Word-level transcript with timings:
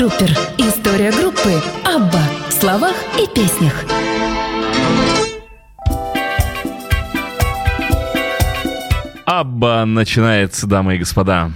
Трупер. 0.00 0.30
История 0.56 1.12
группы 1.12 1.60
Абба 1.84 2.22
в 2.48 2.52
словах 2.54 2.94
и 3.18 3.26
песнях. 3.34 3.84
Абба 9.26 9.84
начинается, 9.84 10.66
дамы 10.66 10.96
и 10.96 10.98
господа. 11.00 11.52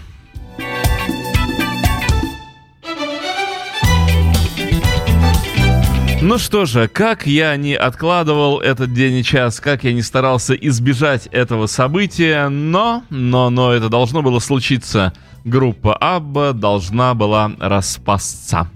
Ну 6.20 6.36
что 6.36 6.66
же, 6.66 6.88
как 6.88 7.26
я 7.26 7.56
не 7.56 7.74
откладывал 7.74 8.61
этот 8.61 8.92
день 8.92 9.20
и 9.20 9.24
час, 9.24 9.58
как 9.58 9.84
я 9.84 9.95
не 9.95 10.02
старался 10.02 10.52
избежать 10.52 11.29
этого 11.29 11.66
события, 11.66 12.48
но, 12.50 13.04
но, 13.08 13.48
но 13.48 13.72
это 13.72 13.88
должно 13.88 14.20
было 14.20 14.38
случиться. 14.38 15.14
Группа 15.45 15.95
Абба 15.95 16.52
должна 16.52 17.14
была 17.14 17.52
распасться. 17.58 18.71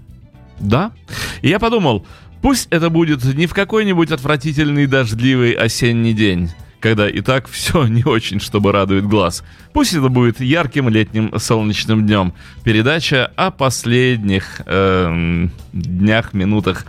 Да? 0.59 0.91
И 1.41 1.49
я 1.49 1.59
подумал, 1.59 2.05
пусть 2.41 2.67
это 2.69 2.89
будет 2.89 3.23
не 3.23 3.47
в 3.47 3.53
какой-нибудь 3.53 4.11
отвратительный 4.11 4.85
дождливый 4.85 5.53
осенний 5.53 6.13
день 6.13 6.51
когда 6.79 7.09
и 7.09 7.21
так 7.21 7.47
все 7.47 7.83
не 7.87 8.03
очень, 8.03 8.39
чтобы 8.39 8.71
радует 8.71 9.05
глаз. 9.05 9.43
Пусть 9.73 9.93
это 9.93 10.09
будет 10.09 10.41
ярким 10.41 10.89
летним 10.89 11.37
солнечным 11.37 12.05
днем. 12.05 12.33
Передача 12.63 13.31
о 13.35 13.51
последних 13.51 14.61
э, 14.65 15.47
днях, 15.73 16.33
минутах, 16.33 16.85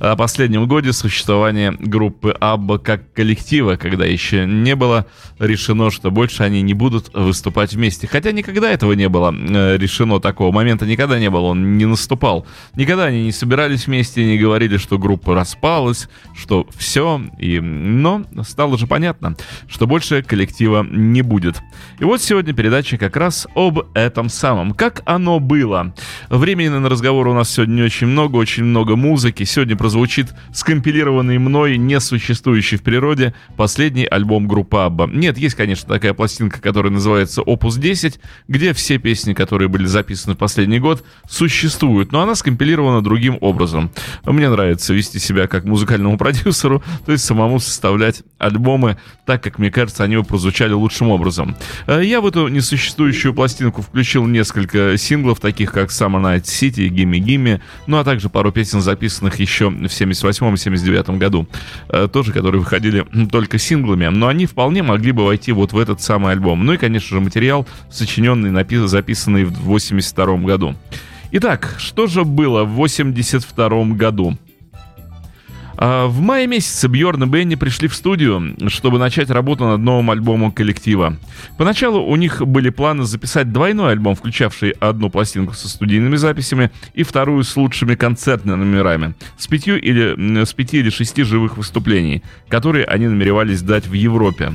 о 0.00 0.16
последнем 0.16 0.66
годе 0.66 0.92
существования 0.92 1.72
группы 1.78 2.36
Абба 2.40 2.78
как 2.78 3.12
коллектива, 3.12 3.76
когда 3.76 4.04
еще 4.04 4.46
не 4.46 4.74
было 4.74 5.06
решено, 5.38 5.90
что 5.90 6.10
больше 6.10 6.42
они 6.42 6.62
не 6.62 6.74
будут 6.74 7.14
выступать 7.14 7.72
вместе. 7.74 8.06
Хотя 8.06 8.32
никогда 8.32 8.70
этого 8.70 8.92
не 8.92 9.08
было 9.08 9.32
э, 9.32 9.76
решено, 9.76 10.20
такого 10.20 10.52
момента 10.52 10.86
никогда 10.86 11.18
не 11.18 11.30
было, 11.30 11.46
он 11.46 11.78
не 11.78 11.86
наступал. 11.86 12.46
Никогда 12.74 13.04
они 13.04 13.24
не 13.24 13.32
собирались 13.32 13.86
вместе, 13.86 14.24
не 14.24 14.38
говорили, 14.38 14.76
что 14.76 14.98
группа 14.98 15.34
распалась, 15.34 16.08
что 16.34 16.66
все. 16.76 17.20
И... 17.38 17.60
Но 17.60 18.24
стало 18.42 18.76
же 18.76 18.86
понятно, 18.86 19.33
что 19.68 19.86
больше 19.86 20.22
коллектива 20.22 20.86
не 20.88 21.22
будет. 21.22 21.60
И 21.98 22.04
вот 22.04 22.22
сегодня 22.22 22.52
передача 22.52 22.96
как 22.98 23.16
раз 23.16 23.46
об 23.54 23.80
этом 23.94 24.28
самом. 24.28 24.72
Как 24.72 25.02
оно 25.06 25.40
было? 25.40 25.94
Времени 26.28 26.68
на 26.68 26.88
разговор 26.88 27.28
у 27.28 27.34
нас 27.34 27.50
сегодня 27.50 27.84
очень 27.84 28.06
много, 28.06 28.36
очень 28.36 28.64
много 28.64 28.96
музыки. 28.96 29.44
Сегодня 29.44 29.76
прозвучит 29.76 30.34
скомпилированный 30.52 31.38
мной, 31.38 31.76
несуществующий 31.76 32.78
в 32.78 32.82
природе, 32.82 33.34
последний 33.56 34.06
альбом 34.06 34.48
группы 34.48 34.78
Абба. 34.78 35.06
Нет, 35.06 35.38
есть, 35.38 35.54
конечно, 35.54 35.88
такая 35.88 36.14
пластинка, 36.14 36.60
которая 36.60 36.92
называется 36.92 37.42
Opus 37.42 37.78
10, 37.78 38.18
где 38.48 38.72
все 38.72 38.98
песни, 38.98 39.34
которые 39.34 39.68
были 39.68 39.86
записаны 39.86 40.34
в 40.34 40.38
последний 40.38 40.78
год, 40.78 41.04
существуют, 41.28 42.12
но 42.12 42.22
она 42.22 42.34
скомпилирована 42.34 43.02
другим 43.02 43.38
образом. 43.40 43.90
Мне 44.24 44.48
нравится 44.48 44.94
вести 44.94 45.18
себя 45.18 45.46
как 45.46 45.64
музыкальному 45.64 46.18
продюсеру, 46.24 46.82
то 47.04 47.12
есть 47.12 47.24
самому 47.24 47.60
составлять 47.60 48.22
альбомы 48.38 48.98
так, 49.24 49.42
как 49.42 49.58
мне 49.58 49.70
кажется, 49.70 50.04
они 50.04 50.16
бы 50.16 50.24
прозвучали 50.24 50.72
лучшим 50.72 51.08
образом. 51.08 51.56
Э, 51.86 52.02
я 52.04 52.20
в 52.20 52.26
эту 52.26 52.48
несуществующую 52.48 53.34
пластинку 53.34 53.82
включил 53.82 54.26
несколько 54.26 54.96
синглов, 54.98 55.40
таких 55.40 55.72
как 55.72 55.90
Summer 55.90 56.20
Night 56.20 56.42
City, 56.42 56.88
Gimme 56.88 57.18
Gimme, 57.18 57.60
ну 57.86 57.98
а 57.98 58.04
также 58.04 58.28
пару 58.28 58.52
песен, 58.52 58.80
записанных 58.80 59.40
еще 59.40 59.70
в 59.70 59.74
78-79 59.74 61.18
году, 61.18 61.48
э, 61.88 62.08
тоже 62.12 62.32
которые 62.32 62.60
выходили 62.60 63.06
только 63.30 63.58
синглами, 63.58 64.06
но 64.06 64.28
они 64.28 64.46
вполне 64.46 64.82
могли 64.82 65.12
бы 65.12 65.24
войти 65.24 65.52
вот 65.52 65.72
в 65.72 65.78
этот 65.78 66.00
самый 66.00 66.32
альбом. 66.32 66.64
Ну 66.64 66.72
и, 66.72 66.76
конечно 66.76 67.16
же, 67.16 67.20
материал, 67.20 67.66
сочиненный, 67.90 68.50
напис- 68.50 68.86
записанный 68.86 69.44
в 69.44 69.52
82 69.60 70.36
году. 70.38 70.74
Итак, 71.32 71.76
что 71.78 72.06
же 72.06 72.24
было 72.24 72.64
в 72.64 72.74
82 72.74 73.84
году? 73.94 74.38
А, 75.76 76.06
в 76.06 76.20
мае 76.20 76.46
месяце 76.46 76.88
Бьорн 76.88 77.24
и 77.24 77.26
Бенни 77.26 77.54
пришли 77.54 77.88
в 77.88 77.94
студию, 77.94 78.56
чтобы 78.68 78.98
начать 78.98 79.30
работу 79.30 79.64
над 79.64 79.80
новым 79.80 80.10
альбомом 80.10 80.52
коллектива. 80.52 81.16
Поначалу 81.58 82.02
у 82.02 82.16
них 82.16 82.46
были 82.46 82.70
планы 82.70 83.04
записать 83.04 83.52
двойной 83.52 83.92
альбом, 83.92 84.14
включавший 84.14 84.70
одну 84.70 85.10
пластинку 85.10 85.54
со 85.54 85.68
студийными 85.68 86.16
записями 86.16 86.70
и 86.94 87.02
вторую 87.02 87.44
с 87.44 87.56
лучшими 87.56 87.94
концертными 87.94 88.56
номерами, 88.56 89.14
с 89.36 89.46
пятью 89.46 89.80
или, 89.80 90.44
с 90.44 90.52
пяти 90.52 90.78
или 90.78 90.90
шести 90.90 91.22
живых 91.22 91.56
выступлений, 91.56 92.22
которые 92.48 92.84
они 92.84 93.08
намеревались 93.08 93.62
дать 93.62 93.86
в 93.86 93.92
Европе. 93.92 94.52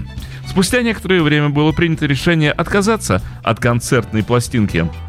Спустя 0.48 0.82
некоторое 0.82 1.22
время 1.22 1.50
было 1.50 1.72
принято 1.72 2.06
решение 2.06 2.52
отказаться 2.52 3.22
от 3.44 3.60
концертной 3.60 4.24
пластинки– 4.24 4.90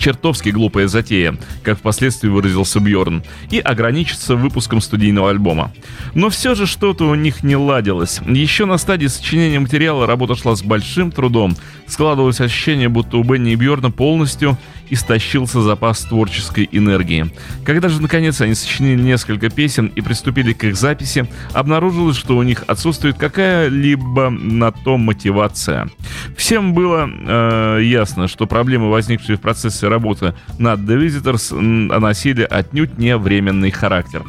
чертовски 0.00 0.48
глупая 0.48 0.88
затея, 0.88 1.36
как 1.62 1.78
впоследствии 1.78 2.28
выразился 2.28 2.80
Бьорн, 2.80 3.22
и 3.50 3.60
ограничиться 3.60 4.34
выпуском 4.34 4.80
студийного 4.80 5.30
альбома. 5.30 5.72
Но 6.14 6.30
все 6.30 6.54
же 6.54 6.66
что-то 6.66 7.04
у 7.04 7.14
них 7.14 7.44
не 7.44 7.56
ладилось. 7.56 8.20
Еще 8.26 8.64
на 8.64 8.78
стадии 8.78 9.06
сочинения 9.06 9.60
материала 9.60 10.06
работа 10.06 10.34
шла 10.34 10.56
с 10.56 10.62
большим 10.62 11.12
трудом. 11.12 11.56
Складывалось 11.90 12.40
ощущение, 12.40 12.88
будто 12.88 13.16
у 13.16 13.24
Бенни 13.24 13.50
и 13.50 13.56
Бьорна 13.56 13.90
полностью 13.90 14.56
истощился 14.90 15.60
запас 15.60 16.00
творческой 16.02 16.68
энергии. 16.70 17.32
Когда 17.64 17.88
же 17.88 18.00
наконец 18.00 18.40
они 18.40 18.54
сочинили 18.54 19.02
несколько 19.02 19.50
песен 19.50 19.90
и 19.96 20.00
приступили 20.00 20.52
к 20.52 20.62
их 20.62 20.76
записи, 20.76 21.28
обнаружилось, 21.52 22.16
что 22.16 22.36
у 22.36 22.44
них 22.44 22.62
отсутствует 22.68 23.18
какая-либо 23.18 24.30
на 24.30 24.70
то 24.70 24.98
мотивация. 24.98 25.90
Всем 26.36 26.74
было 26.74 27.10
э, 27.10 27.80
ясно, 27.82 28.28
что 28.28 28.46
проблемы, 28.46 28.88
возникшие 28.88 29.36
в 29.36 29.40
процессе 29.40 29.88
работы 29.88 30.34
над 30.58 30.80
The 30.80 31.06
Visitors, 31.06 31.58
носили 31.58 32.46
отнюдь 32.48 32.98
не 32.98 33.16
временный 33.16 33.72
характер. 33.72 34.24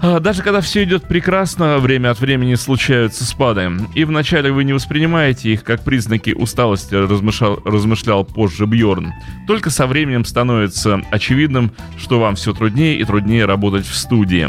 А, 0.00 0.20
даже 0.20 0.42
когда 0.42 0.60
все 0.60 0.84
идет 0.84 1.04
прекрасно, 1.04 1.78
время 1.78 2.10
от 2.10 2.20
времени 2.20 2.54
случаются 2.54 3.24
спады. 3.24 3.70
И 3.94 4.04
вначале 4.04 4.52
вы 4.52 4.64
не 4.64 4.72
воспринимаете 4.72 5.52
их 5.52 5.64
как 5.64 5.82
признаки 5.82 6.30
усталости, 6.30 6.94
размышлял, 6.94 7.60
размышлял 7.64 8.24
позже 8.24 8.66
Бьорн. 8.66 9.12
Только 9.46 9.70
со 9.70 9.86
временем 9.86 10.24
становится 10.24 11.02
очевидным, 11.10 11.72
что 11.96 12.20
вам 12.20 12.36
все 12.36 12.52
труднее 12.52 12.98
и 12.98 13.04
труднее 13.04 13.44
работать 13.44 13.86
в 13.86 13.94
студии. 13.96 14.48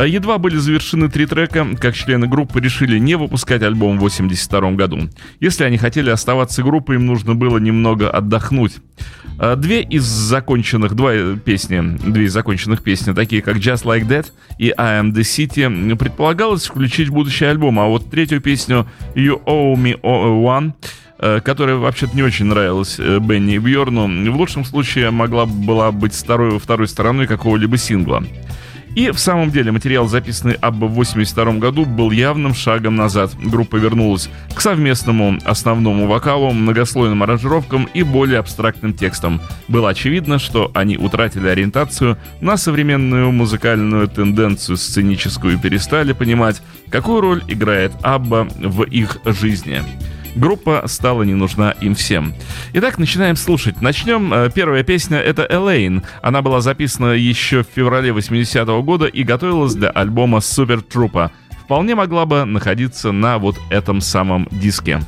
А, 0.00 0.06
едва 0.06 0.38
были 0.38 0.56
завершены 0.56 1.10
три 1.10 1.26
трека, 1.26 1.66
как 1.78 1.94
члены 1.94 2.26
группы 2.26 2.58
решили 2.58 2.98
не 2.98 3.18
выпускать 3.18 3.62
альбом 3.62 3.98
в 3.98 4.00
82 4.00 4.70
году. 4.70 5.10
Если 5.40 5.62
они 5.62 5.76
хотели 5.76 6.08
оставаться 6.08 6.62
группой, 6.62 6.96
им 6.96 7.04
нужно 7.04 7.34
было 7.34 7.58
немного 7.58 8.08
отдохнуть. 8.08 8.76
А, 9.38 9.56
две 9.56 9.82
из 9.82 10.04
законченных, 10.04 10.94
два 10.94 11.36
песни, 11.36 11.98
две 11.98 12.24
из 12.24 12.32
законченных 12.32 12.82
песни, 12.82 13.12
такие 13.12 13.42
как 13.42 13.58
Just 13.58 13.84
Like 13.84 14.08
That 14.08 14.28
и 14.58 14.72
I 14.74 15.02
Am 15.02 15.12
The 15.12 15.20
City, 15.20 15.96
предполагалось 15.96 16.64
включить 16.64 17.08
в 17.08 17.12
будущий 17.12 17.44
альбом, 17.44 17.78
а 17.78 17.84
вот 17.84 18.10
третью 18.10 18.40
песню 18.40 18.86
You 19.14 19.44
Owe 19.44 19.74
Me 19.74 20.00
One 20.00 20.72
э, 21.18 21.40
которая 21.42 21.76
вообще-то 21.76 22.16
не 22.16 22.22
очень 22.22 22.46
нравилась 22.46 22.96
э, 22.98 23.18
Бенни 23.18 23.56
и 23.56 23.58
Бьорну, 23.58 24.06
в 24.32 24.36
лучшем 24.36 24.64
случае 24.64 25.10
могла 25.10 25.44
была 25.44 25.92
быть 25.92 26.14
второй, 26.14 26.58
второй 26.58 26.88
стороной 26.88 27.26
какого-либо 27.26 27.76
сингла. 27.76 28.24
И 28.94 29.10
в 29.10 29.18
самом 29.18 29.50
деле 29.50 29.70
материал, 29.70 30.08
записанный 30.08 30.56
в 30.60 30.94
82 30.94 31.52
году, 31.54 31.84
был 31.84 32.10
явным 32.10 32.54
шагом 32.54 32.96
назад. 32.96 33.32
Группа 33.40 33.76
вернулась 33.76 34.28
к 34.54 34.60
совместному 34.60 35.38
основному 35.44 36.06
вокалу, 36.06 36.50
многослойным 36.50 37.22
аранжировкам 37.22 37.88
и 37.94 38.02
более 38.02 38.40
абстрактным 38.40 38.94
текстам. 38.94 39.40
Было 39.68 39.90
очевидно, 39.90 40.38
что 40.38 40.70
они 40.74 40.96
утратили 40.96 41.46
ориентацию 41.46 42.18
на 42.40 42.56
современную 42.56 43.30
музыкальную 43.30 44.08
тенденцию 44.08 44.76
сценическую 44.76 45.54
и 45.54 45.58
перестали 45.58 46.12
понимать, 46.12 46.60
какую 46.90 47.20
роль 47.20 47.42
играет 47.46 47.92
Абба 48.02 48.48
в 48.58 48.82
их 48.82 49.18
жизни. 49.24 49.82
Группа 50.36 50.84
стала 50.86 51.22
не 51.22 51.34
нужна 51.34 51.72
им 51.80 51.94
всем. 51.94 52.34
Итак, 52.72 52.98
начинаем 52.98 53.36
слушать. 53.36 53.80
Начнем. 53.80 54.32
Э, 54.32 54.50
первая 54.54 54.82
песня— 54.82 55.18
это 55.20 55.46
«Элейн». 55.48 56.02
Она 56.22 56.42
была 56.42 56.60
записана 56.60 57.12
еще 57.12 57.62
в 57.62 57.68
феврале 57.74 58.10
80-го 58.10 58.82
года 58.82 59.06
и 59.06 59.22
готовилась 59.22 59.74
для 59.74 59.90
альбома 59.90 60.40
«Супер 60.40 60.82
Трупа». 60.82 61.32
Вполне 61.64 61.94
могла 61.94 62.26
бы 62.26 62.44
находиться 62.44 63.12
на 63.12 63.38
вот 63.38 63.56
этом 63.70 64.00
самом 64.00 64.48
диске. 64.50 65.00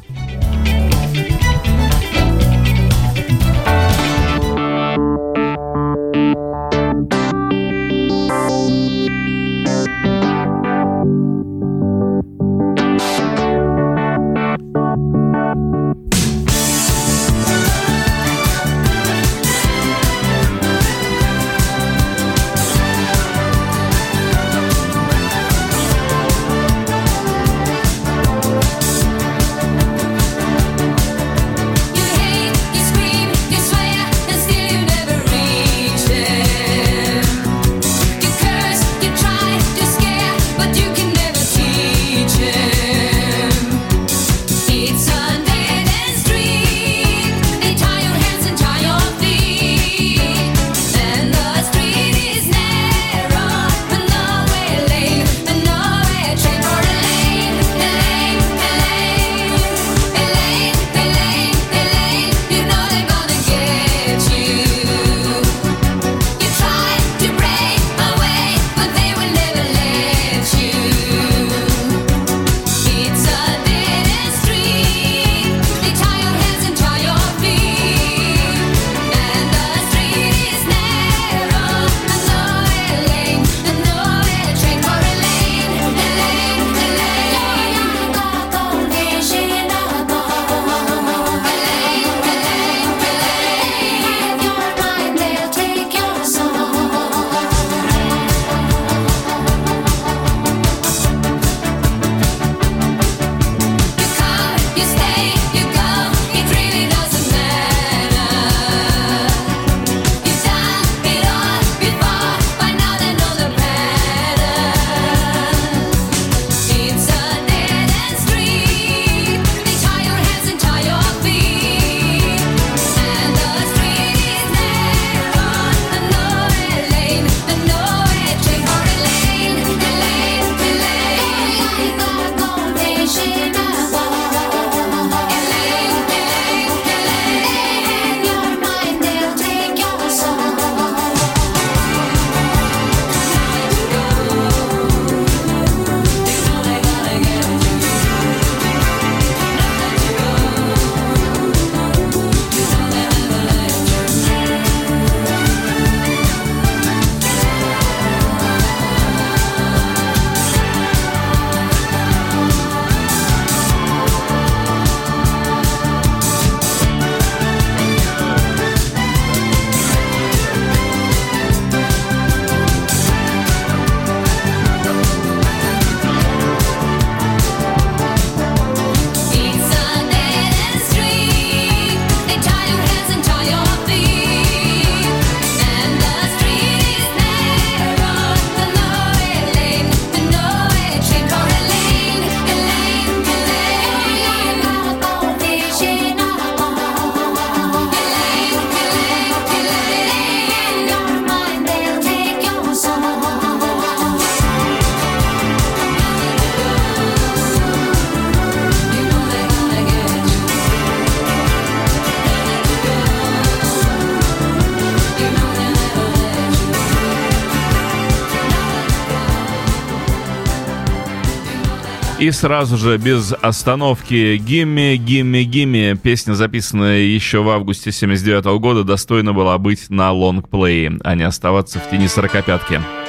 И 222.23 222.31
сразу 222.31 222.77
же, 222.77 222.99
без 222.99 223.35
остановки, 223.43 224.37
«Гимми, 224.37 224.95
гимми, 224.95 225.43
гимми», 225.43 225.99
песня, 226.01 226.35
записанная 226.35 227.01
еще 227.01 227.43
в 227.43 227.51
августе 227.51 227.91
79 227.91 228.61
года, 228.61 228.85
достойна 228.85 229.33
была 229.33 229.59
быть 229.59 229.91
на 229.91 230.13
лонгплее, 230.13 231.01
а 231.03 231.17
не 231.17 231.25
оставаться 231.25 231.81
в 231.81 231.91
тени 231.91 232.07
сорокопятки. 232.07 232.75
А 232.75 233.02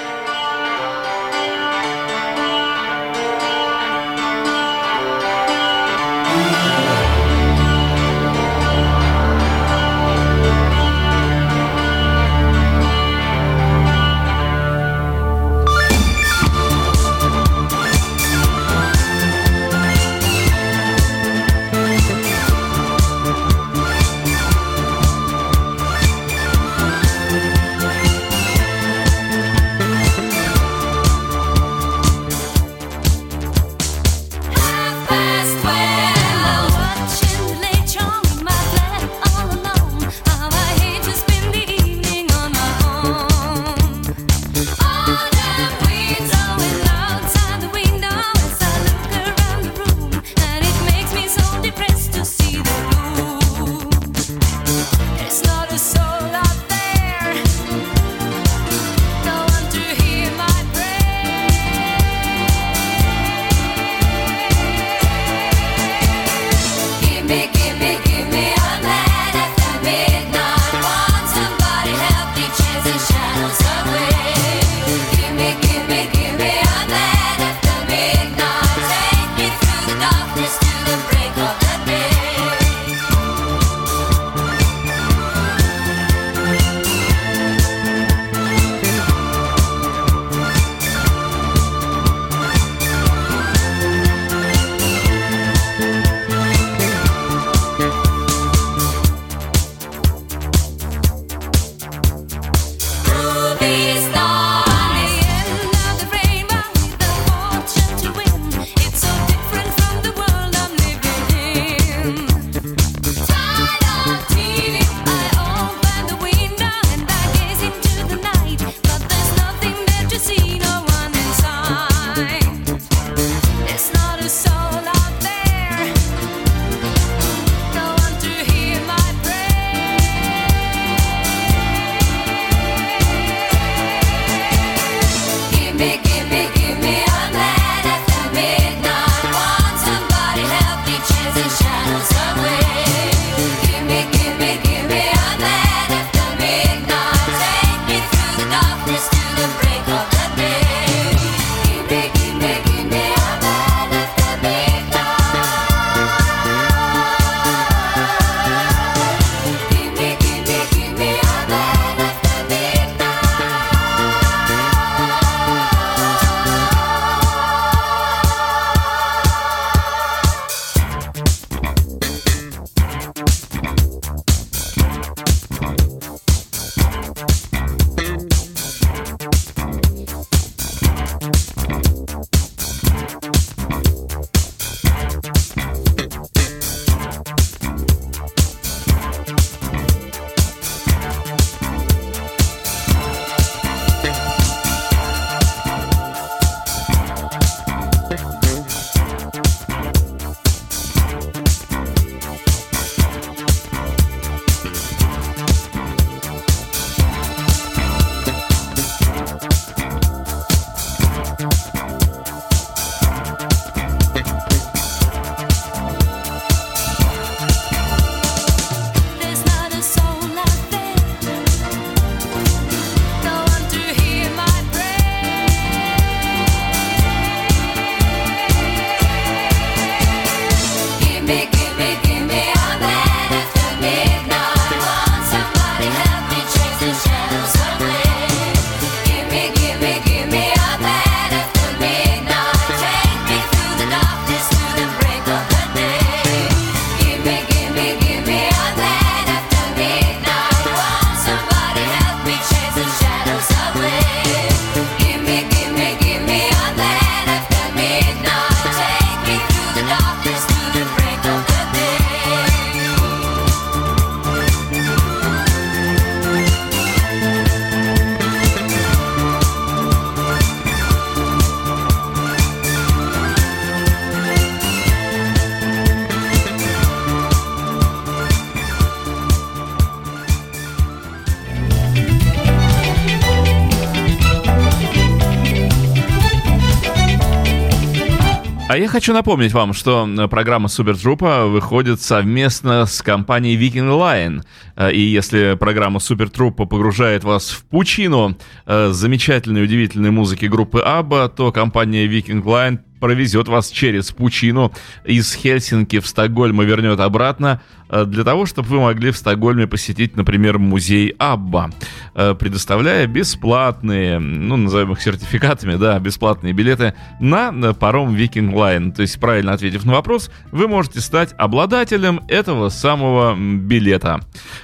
хочу 289.03 289.13
напомнить 289.13 289.51
вам, 289.51 289.73
что 289.73 290.07
программа 290.31 290.69
Супертрупа 290.69 291.47
выходит 291.47 291.99
совместно 291.99 292.85
с 292.85 293.01
компанией 293.01 293.57
Viking 293.57 293.89
Line. 293.99 294.43
Э, 294.77 294.93
и 294.93 295.01
если 295.01 295.57
программа 295.59 295.99
Супертрупа 295.99 296.63
погружает 296.63 297.25
вас 297.25 297.49
в 297.49 297.65
пучину 297.65 298.37
э, 298.65 298.91
замечательной, 298.93 299.65
удивительной 299.65 300.11
музыки 300.11 300.45
группы 300.45 300.81
ABBA, 300.85 301.33
то 301.35 301.51
компания 301.51 302.07
Viking 302.07 302.43
Line 302.43 302.79
провезет 303.03 303.49
вас 303.49 303.69
через 303.69 304.11
пучину 304.11 304.71
из 305.03 305.35
Хельсинки 305.35 305.99
в 305.99 306.07
Стокгольм 306.07 306.61
и 306.61 306.65
вернет 306.65 307.01
обратно 307.01 307.59
Э, 307.93 308.05
для 308.05 308.23
того, 308.23 308.45
чтобы 308.47 308.69
вы 308.69 308.79
могли 308.79 309.11
в 309.11 309.17
Стокгольме 309.17 309.67
посетить, 309.67 310.17
например, 310.17 310.57
музей 310.57 311.13
Абба, 311.19 311.69
э, 312.15 312.33
предоставляя 312.33 313.05
бесплатные, 313.05 314.17
ну, 314.17 314.57
назовем 314.57 314.93
их 314.93 315.01
сертификатами, 315.01 315.75
да, 315.75 315.99
бесплатные 315.99 316.53
билеты 316.53 316.95
на 317.19 317.73
паром 317.73 318.15
Viking 318.15 318.51
Line. 318.51 318.93
То 318.93 319.03
есть, 319.03 319.19
правильно 319.19 319.53
ответив 319.53 319.85
на 319.85 319.93
вопрос, 319.93 320.31
вы 320.51 320.67
можете 320.67 321.01
стать 321.01 321.35
обладателем 321.37 322.21
этого 322.27 322.69
самого 322.69 323.35
билета. 323.35 324.21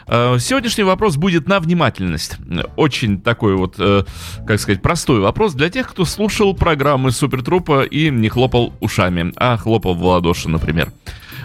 Э, 0.08 0.38
сегодняшний 0.40 0.84
вопрос 0.84 1.18
будет 1.18 1.48
на 1.48 1.60
внимательность. 1.60 2.38
Очень 2.76 3.22
такой 3.22 3.56
вот, 3.56 3.76
как 3.76 4.60
сказать, 4.60 4.82
простой 4.82 5.20
вопрос 5.20 5.54
для 5.54 5.70
тех, 5.70 5.90
кто 5.90 6.06
слушал 6.06 6.56
программы 6.56 7.12
Супертрупа 7.12 7.84
и 7.84 8.10
не 8.10 8.29
хлопал 8.30 8.74
ушами, 8.80 9.34
а 9.36 9.58
хлопал 9.58 9.96
в 9.96 10.04
ладоши, 10.04 10.50
например. 10.50 10.92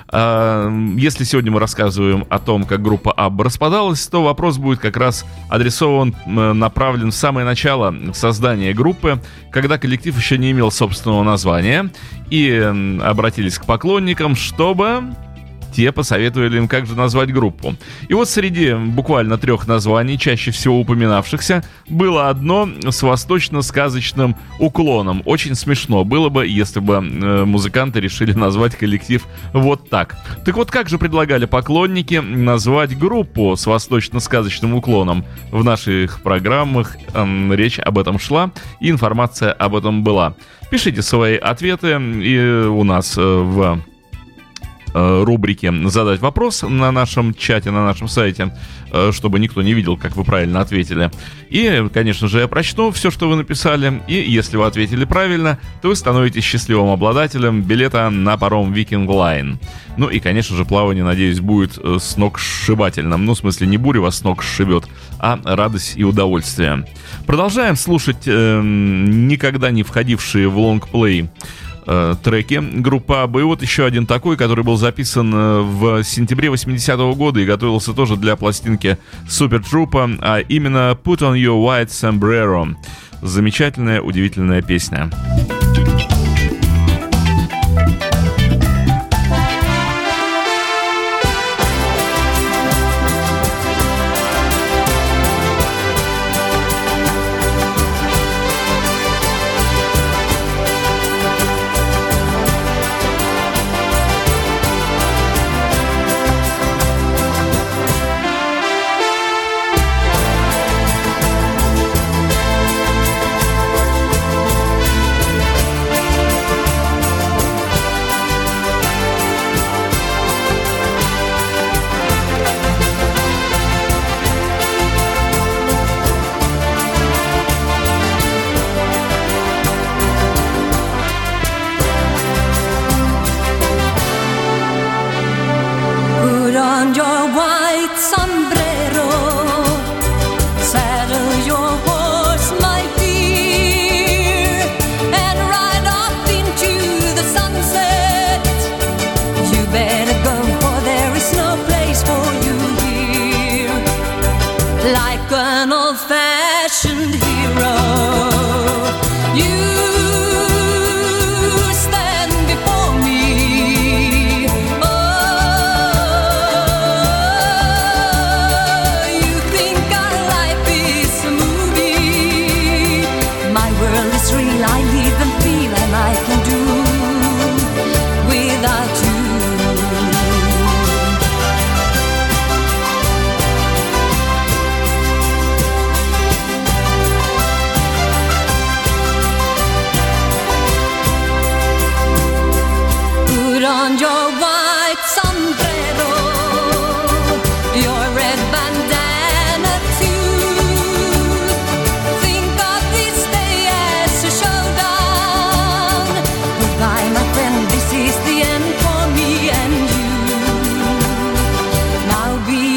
А, 0.09 0.71
если 0.97 1.25
сегодня 1.25 1.51
мы 1.51 1.61
рассказываем 1.61 2.25
о 2.29 2.39
том, 2.39 2.65
как 2.65 2.83
группа 2.83 3.13
Абба 3.13 3.45
распадалась, 3.45 4.07
то 4.07 4.23
вопрос 4.23 4.59
будет 4.59 4.79
как 4.79 4.97
раз 4.97 5.25
адресован, 5.49 6.15
направлен 6.27 7.11
в 7.11 7.15
самое 7.15 7.45
начало 7.45 7.95
создания 8.13 8.73
группы, 8.75 9.21
когда 9.51 9.79
коллектив 9.79 10.17
еще 10.17 10.39
не 10.39 10.53
имел 10.53 10.71
собственного 10.71 11.23
названия, 11.23 11.91
и 12.31 12.51
обратились 13.03 13.59
к 13.59 13.65
поклонникам, 13.65 14.37
чтобы 14.37 15.03
те 15.75 15.91
посоветовали 15.93 16.59
им, 16.59 16.69
как 16.69 16.87
же 16.87 16.95
назвать 16.95 17.33
группу. 17.33 17.75
И 18.09 18.15
вот 18.15 18.29
среди 18.29 18.75
буквально 18.75 19.39
трех 19.39 19.67
названий, 19.67 20.19
чаще 20.19 20.51
всего 20.51 20.81
упоминавшихся, 20.81 21.65
было 21.89 22.29
одно 22.29 22.69
с 22.89 23.03
восточно-сказочным 23.03 24.37
уклоном. 24.61 25.23
Очень 25.25 25.55
смешно 25.55 26.05
было 26.05 26.29
бы, 26.29 26.47
если 26.47 26.81
бы 26.81 26.95
э, 26.95 27.45
музыканты 27.45 28.01
решили 28.01 28.33
назвать 28.33 28.77
коллектив 28.77 29.27
вот 29.53 29.91
так. 29.91 30.17
Так 30.45 30.57
вот, 30.57 30.71
как 30.71 30.89
же 30.89 30.99
предлагали 30.99 31.47
поклонники 31.47 32.17
назвать 32.17 32.97
группу 32.97 33.57
с 33.57 33.67
восточно-сказочным 33.67 34.75
уклоном? 34.75 35.25
В 35.51 35.65
наших 35.65 36.23
программах 36.23 36.97
э, 37.13 37.55
речь 37.55 37.79
об 37.81 37.99
этом 37.99 38.19
шла, 38.19 38.53
и 38.81 38.91
информация 38.91 39.53
об 39.53 39.75
этом 39.75 40.05
была. 40.05 40.35
Пишите 40.71 41.03
свои 41.03 41.37
ответы 41.37 41.99
и 42.23 42.67
у 42.67 42.85
нас 42.85 43.19
э, 43.19 43.21
в 43.21 43.65
Э, 43.65 43.94
рубрике 44.95 45.73
«Задать 45.89 46.21
вопрос» 46.21 46.63
на 46.63 46.93
нашем 46.93 47.35
чате, 47.35 47.71
на 47.71 47.85
нашем 47.85 48.09
сайте, 48.09 48.55
э, 48.93 49.11
чтобы 49.13 49.39
никто 49.39 49.63
не 49.63 49.75
видел, 49.75 49.97
как 49.97 50.17
вы 50.17 50.25
правильно 50.25 50.61
ответили. 50.61 51.11
И, 51.51 51.89
конечно 51.93 52.29
же, 52.29 52.41
я 52.41 52.49
прочту 52.49 52.91
все, 52.91 53.11
что 53.11 53.29
вы 53.29 53.37
написали, 53.37 54.03
и 54.07 54.15
если 54.15 54.57
вы 54.57 54.67
ответили 54.67 55.05
правильно, 55.05 55.59
то 55.83 55.89
вы 55.89 55.97
становитесь 55.97 56.45
счастливым 56.45 56.91
обладателем 56.91 57.63
билета 57.63 58.09
на 58.11 58.37
паром 58.37 58.73
Viking 58.73 59.07
Line. 59.07 59.59
Ну 59.97 60.09
и, 60.09 60.21
конечно 60.21 60.57
же, 60.57 60.65
плавание, 60.65 61.05
надеюсь, 61.05 61.41
будет 61.41 61.79
э, 61.79 61.99
с 62.01 62.17
ног 62.17 62.39
сшибательным. 62.39 63.25
Ну, 63.25 63.35
в 63.35 63.39
смысле, 63.39 63.67
не 63.67 63.77
буря 63.77 64.01
вас 64.01 64.19
с 64.19 64.25
ног 64.25 64.43
сшибет, 64.43 64.85
а 65.19 65.39
радость 65.45 65.95
и 65.97 66.05
удовольствие. 66.05 66.87
Продолжаем 67.27 67.77
слушать 67.77 68.27
э, 68.27 68.61
никогда 68.63 69.71
не 69.71 69.83
входившие 69.83 70.49
в 70.49 70.59
лонгплей 70.59 71.29
э, 71.87 72.15
треки 72.23 72.61
группы 72.81 73.15
АБ. 73.15 73.37
И 73.37 73.43
вот 73.43 73.63
еще 73.63 73.85
один 73.85 74.07
такой, 74.07 74.37
который 74.37 74.65
был 74.65 74.77
записан 74.77 75.33
э, 75.35 75.61
в 75.61 76.03
сентябре 76.03 76.49
80-го 76.49 77.15
года 77.15 77.41
и 77.41 77.45
готовился 77.45 77.93
тоже 77.93 78.17
для 78.17 78.37
пластинки 78.37 78.99
Troopa, 79.27 80.19
а 80.21 80.41
именно 80.41 80.99
Put 81.03 81.19
on 81.19 81.35
Your 81.35 81.63
White 81.63 81.89
Sombrero. 81.89 82.75
Замечательная, 83.23 84.03
удивительная 84.03 84.63
песня. 84.63 85.11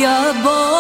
your 0.08 0.34
boy. 0.42 0.77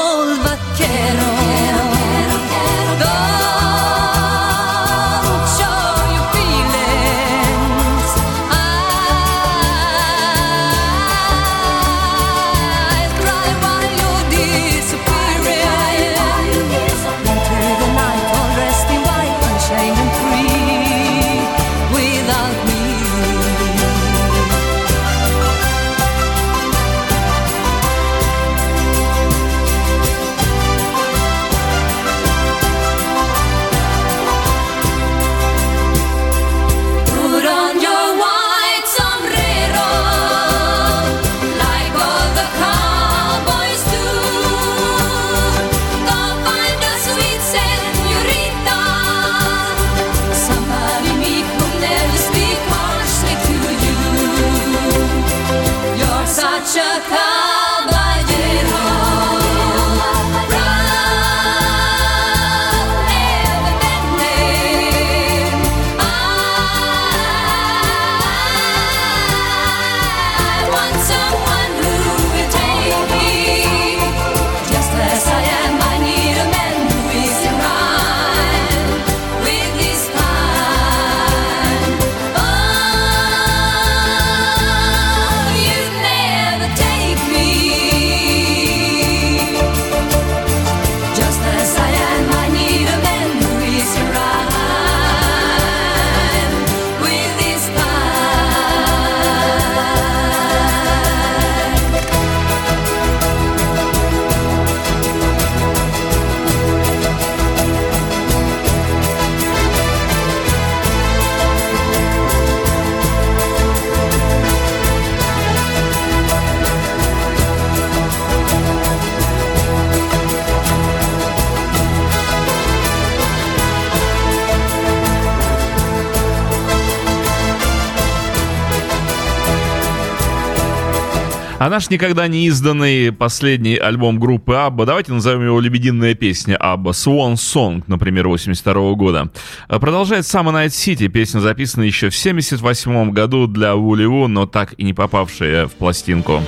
А 131.59 131.69
наш 131.69 131.89
никогда 131.89 132.27
не 132.27 132.45
изданный 132.45 133.11
последний 133.11 133.77
альбом 133.77 134.19
группы 134.19 134.53
Абба, 134.53 134.85
давайте 134.85 135.11
назовем 135.11 135.43
его 135.43 135.59
«Лебединая 135.59 136.13
песня 136.13 136.55
Абба», 136.55 136.91
«Swan 136.91 137.33
Song», 137.33 137.83
например, 137.87 138.27
82 138.27 138.93
года. 138.93 139.31
Продолжает 139.67 140.25
Summer 140.25 140.53
Night 140.53 140.67
City, 140.67 141.07
песня 141.07 141.39
записана 141.39 141.81
еще 141.81 142.09
в 142.09 142.15
78 142.15 143.09
году 143.09 143.47
для 143.47 143.75
Вули 143.75 144.05
Ву, 144.05 144.27
но 144.27 144.45
так 144.45 144.75
и 144.77 144.83
не 144.83 144.93
попавшая 144.93 145.65
в 145.65 145.71
пластинку. 145.71 146.43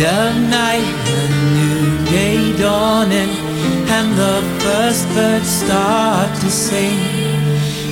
The 0.00 0.32
night, 0.48 0.96
a 1.12 1.24
new 1.52 2.04
day 2.08 2.56
dawning, 2.56 3.32
and 3.96 4.08
the 4.16 4.40
first 4.64 5.06
birds 5.12 5.46
start 5.46 6.30
to 6.40 6.48
sing. 6.48 7.00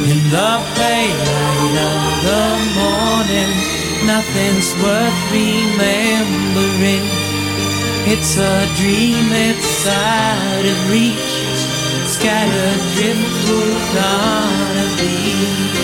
In 0.08 0.20
the 0.32 0.52
pale 0.78 1.28
light 1.36 1.76
of 1.92 2.00
the 2.28 2.46
morning, 2.80 3.52
nothing's 4.08 4.70
worth 4.80 5.20
remembering. 5.36 7.04
It's 8.12 8.38
a 8.38 8.56
dream, 8.80 9.26
it's 9.48 9.86
out 9.86 10.64
of 10.72 10.78
reach, 10.90 11.36
scattered 12.08 12.82
driftwood 12.96 13.96
on 14.00 14.76
a 14.80 14.88
beach. 14.96 15.77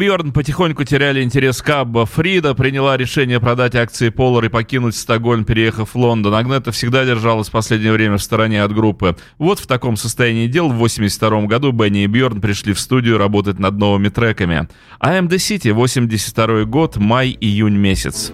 Бьорн 0.00 0.32
потихоньку 0.32 0.84
теряли 0.84 1.22
интерес 1.22 1.60
к 1.60 1.68
Абба. 1.68 2.06
Фрида 2.06 2.54
приняла 2.54 2.96
решение 2.96 3.38
продать 3.38 3.74
акции 3.74 4.10
Polar 4.10 4.46
и 4.46 4.48
покинуть 4.48 4.96
Стокгольм, 4.96 5.44
переехав 5.44 5.90
в 5.90 5.94
Лондон. 5.94 6.34
Агнета 6.34 6.72
всегда 6.72 7.04
держалась 7.04 7.48
в 7.48 7.52
последнее 7.52 7.92
время 7.92 8.16
в 8.16 8.22
стороне 8.22 8.62
от 8.62 8.74
группы. 8.74 9.14
Вот 9.36 9.58
в 9.58 9.66
таком 9.66 9.98
состоянии 9.98 10.46
дел 10.46 10.70
в 10.70 10.76
82 10.76 11.42
году 11.42 11.72
Бенни 11.72 12.04
и 12.04 12.06
Бьорн 12.06 12.40
пришли 12.40 12.72
в 12.72 12.80
студию 12.80 13.18
работать 13.18 13.58
над 13.58 13.76
новыми 13.76 14.08
треками. 14.08 14.68
The 15.02 15.28
City, 15.28 15.70
82 15.74 16.64
год, 16.64 16.96
май-июнь 16.96 17.76
месяц. 17.76 18.32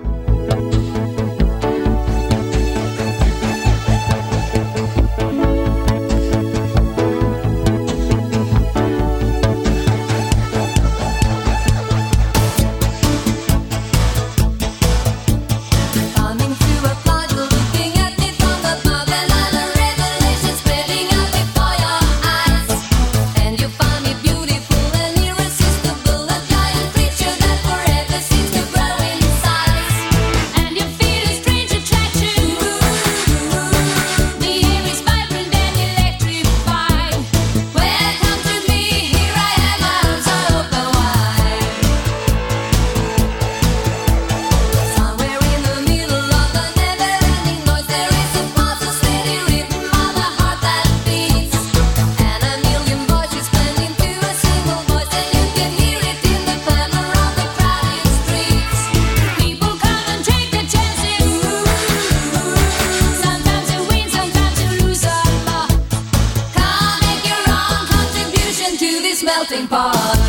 melting 69.49 69.69
pot. 69.69 70.26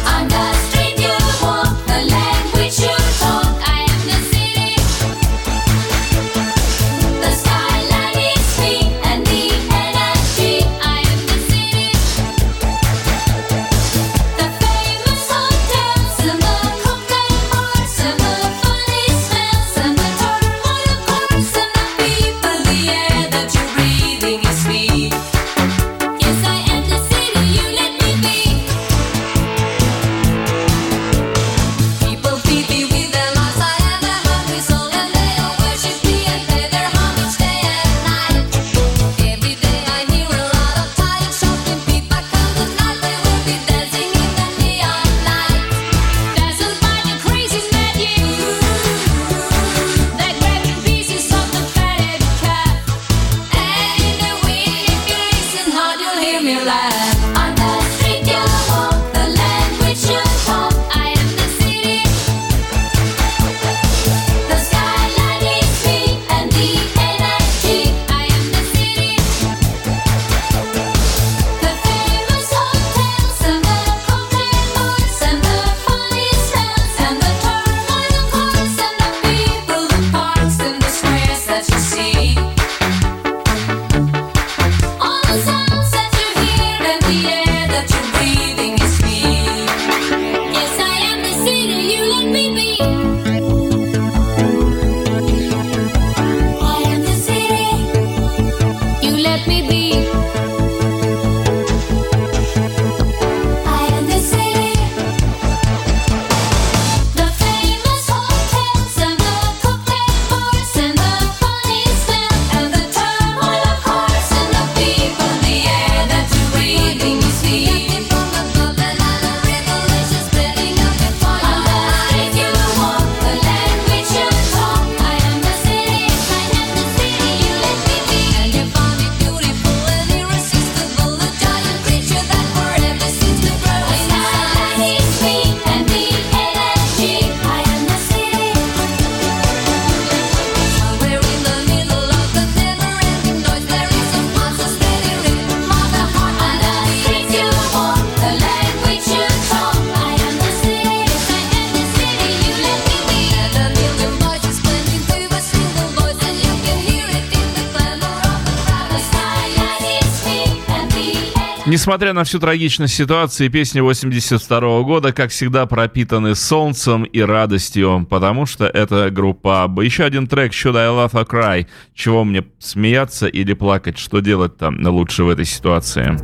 Несмотря 161.88 162.12
на 162.12 162.26
всю 162.26 162.40
трагичность 162.40 162.96
ситуации, 162.96 163.48
песни 163.48 163.80
82 163.80 164.60
-го 164.60 164.84
года, 164.84 165.14
как 165.14 165.32
всегда, 165.32 165.66
пропитаны 165.68 166.36
солнцем 166.36 167.06
и 167.06 167.22
радостью, 167.22 168.06
потому 168.10 168.46
что 168.46 168.66
это 168.66 169.10
группа 169.10 169.64
Абба. 169.64 169.84
Еще 169.84 170.04
один 170.04 170.28
трек 170.28 170.52
«Should 170.52 170.76
I 170.76 170.88
Love 170.88 171.14
or 171.14 171.26
Cry?» 171.26 171.66
Чего 171.94 172.26
мне 172.26 172.44
смеяться 172.60 173.28
или 173.28 173.54
плакать? 173.54 173.98
Что 173.98 174.20
делать 174.20 174.58
там 174.58 174.86
лучше 174.86 175.24
в 175.24 175.30
этой 175.30 175.46
ситуации? 175.46 176.18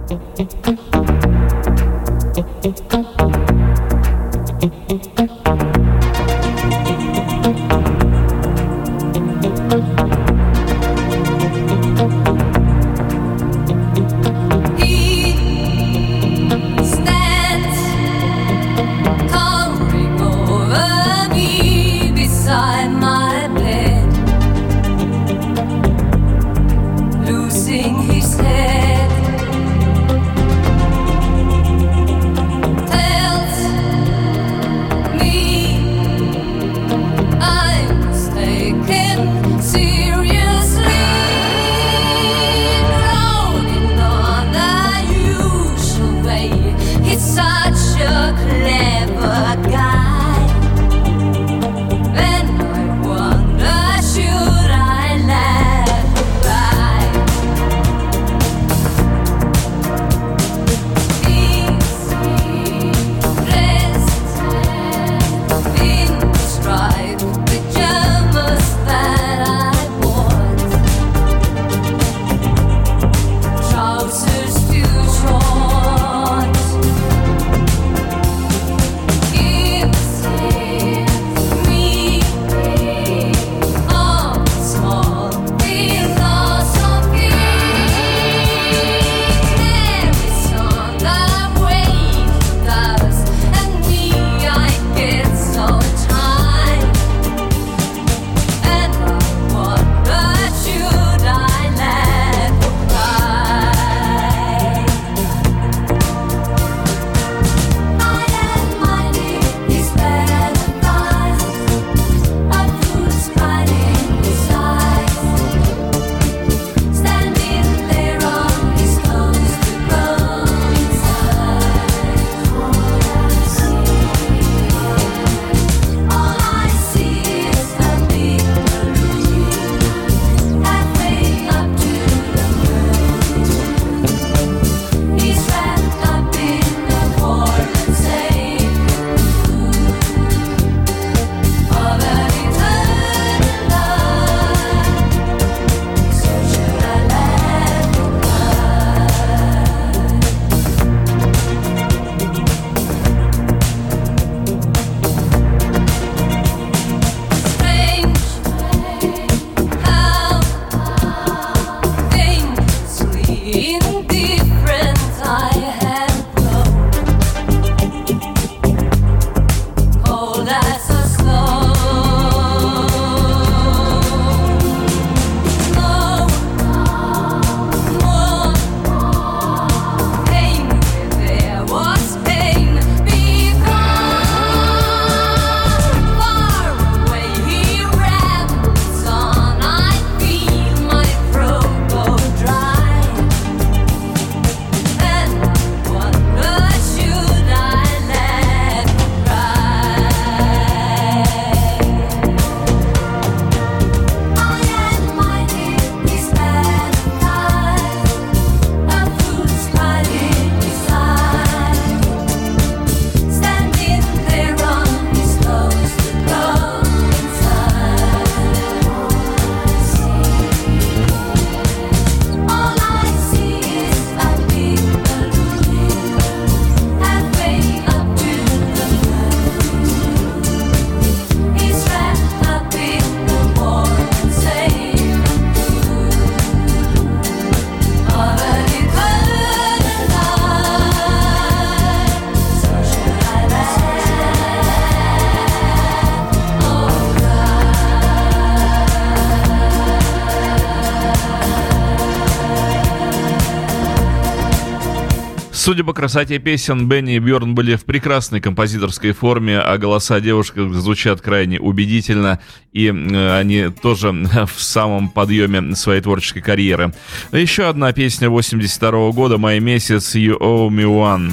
Судя 255.63 255.85
по 255.85 255.93
красоте 255.93 256.39
песен, 256.39 256.89
Бенни 256.89 257.15
и 257.15 257.19
Бьорн 257.19 257.55
были 257.55 257.77
в 257.77 257.85
прекрасной 257.85 258.41
композиторской 258.41 259.13
форме, 259.13 259.59
а 259.59 259.77
голоса 259.77 260.19
девушек 260.19 260.57
звучат 260.57 261.21
крайне 261.21 261.57
убедительно, 261.57 262.41
и 262.73 262.89
они 262.89 263.69
тоже 263.69 264.11
в 264.53 264.61
самом 264.61 265.07
подъеме 265.07 265.73
своей 265.77 266.01
творческой 266.01 266.41
карьеры. 266.41 266.93
Еще 267.31 267.63
одна 267.63 267.93
песня 267.93 268.29
82 268.29 269.11
года 269.11 269.37
«Май 269.37 269.61
месяц» 269.61 270.15
«You 270.15 270.37
owe 270.37 270.67
me 270.67 270.83
one». 270.83 271.31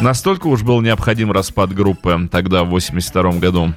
Настолько 0.00 0.46
уж 0.46 0.62
был 0.62 0.80
необходим 0.80 1.30
распад 1.30 1.74
группы 1.74 2.26
тогда, 2.32 2.64
в 2.64 2.70
82 2.70 3.32
году. 3.32 3.74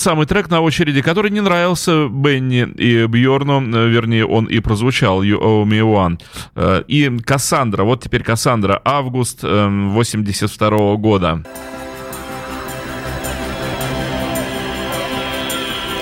тот 0.00 0.04
самый 0.04 0.24
трек 0.24 0.48
на 0.48 0.62
очереди, 0.62 1.02
который 1.02 1.30
не 1.30 1.42
нравился 1.42 2.08
Бенни 2.08 2.66
и 2.78 3.06
Бьорну, 3.06 3.60
э, 3.60 3.88
вернее, 3.88 4.24
он 4.24 4.46
и 4.46 4.58
прозвучал, 4.60 5.22
You 5.22 5.38
Owe 5.38 5.64
Me 5.64 5.80
One. 5.80 6.18
Э, 6.54 6.82
и 6.88 7.18
Кассандра, 7.18 7.84
вот 7.84 8.02
теперь 8.02 8.22
Кассандра, 8.22 8.80
август 8.82 9.40
эм, 9.42 9.92
82 9.92 10.96
года. 10.96 11.42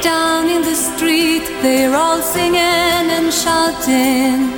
Down 0.04 0.46
in 0.46 0.62
the 0.62 0.76
street, 0.76 1.42
they're 1.62 1.92
all 1.92 2.22
singing 2.22 3.10
and 3.18 3.32
shouting. 3.32 4.52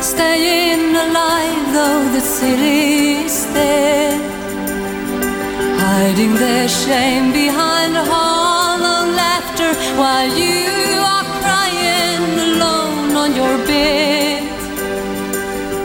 Staying 0.00 0.96
alive, 0.96 1.72
though 1.74 2.08
the 2.14 2.20
city 2.20 3.28
dead. 3.52 4.39
hiding 5.82 6.34
their 6.34 6.68
shame 6.68 7.32
behind 7.32 7.92
hollow 8.12 9.02
laughter 9.22 9.72
while 10.00 10.30
you 10.44 10.68
are 11.14 11.26
crying 11.40 12.24
alone 12.48 13.10
on 13.22 13.30
your 13.40 13.56
bed. 13.70 14.42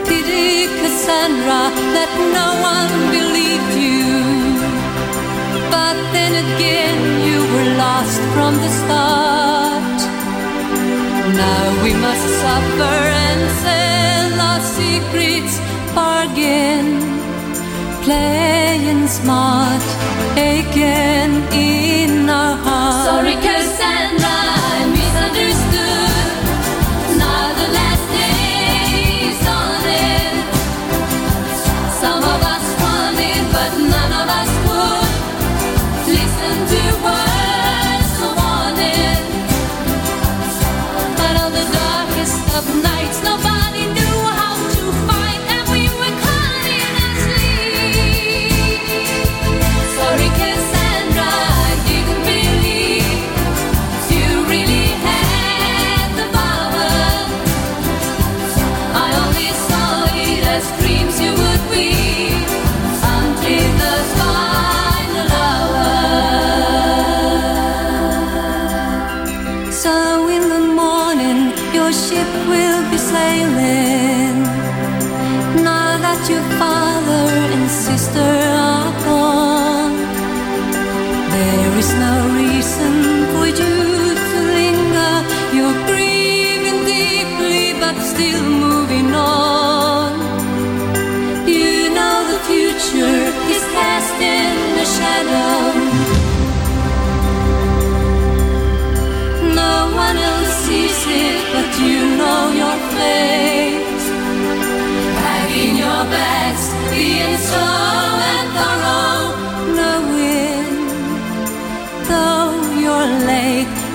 Pity 0.08 0.68
Cassandra, 0.80 1.62
let 1.96 2.12
no 2.40 2.48
one 2.74 2.94
believe 3.16 3.66
you. 3.86 4.10
But 5.74 5.96
then 6.14 6.32
again, 6.44 6.98
you 7.28 7.38
were 7.52 7.70
lost 7.84 8.20
from 8.34 8.52
the 8.64 8.70
start. 8.80 9.98
Now 11.44 11.64
we 11.84 11.92
must 12.06 12.26
suffer 12.42 12.96
and 13.28 13.42
sell 13.64 14.32
our 14.50 14.62
secrets, 14.76 15.54
bargain, 15.96 16.86
play 18.04 18.55
smart 19.26 19.82
again. 20.38 21.85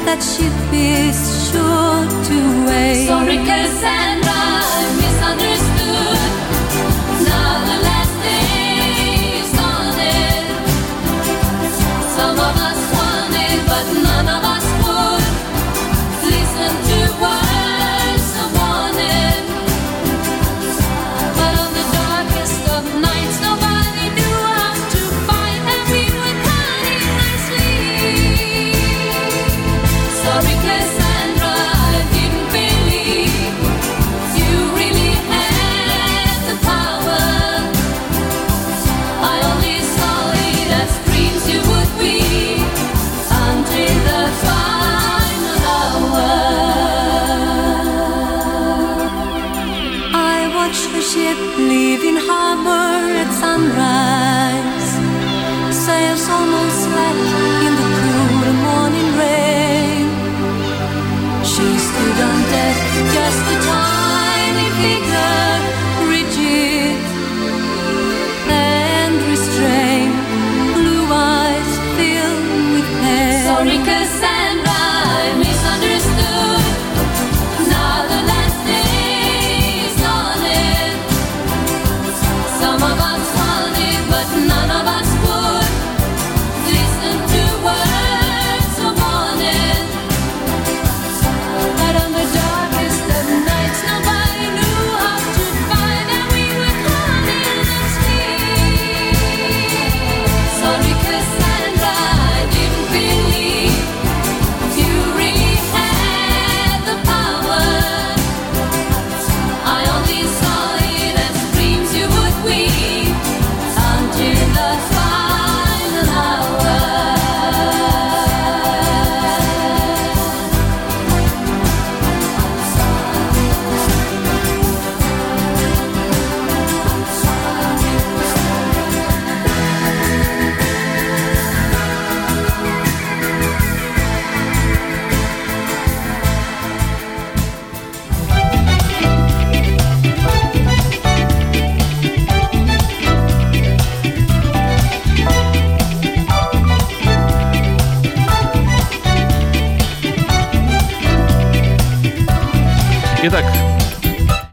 That 0.06 0.22
is 0.74 1.20
sure 1.52 2.06
to 2.28 2.38
wait. 2.68 3.08
Sorry, 3.08 3.38
Cassandra, 3.38 4.42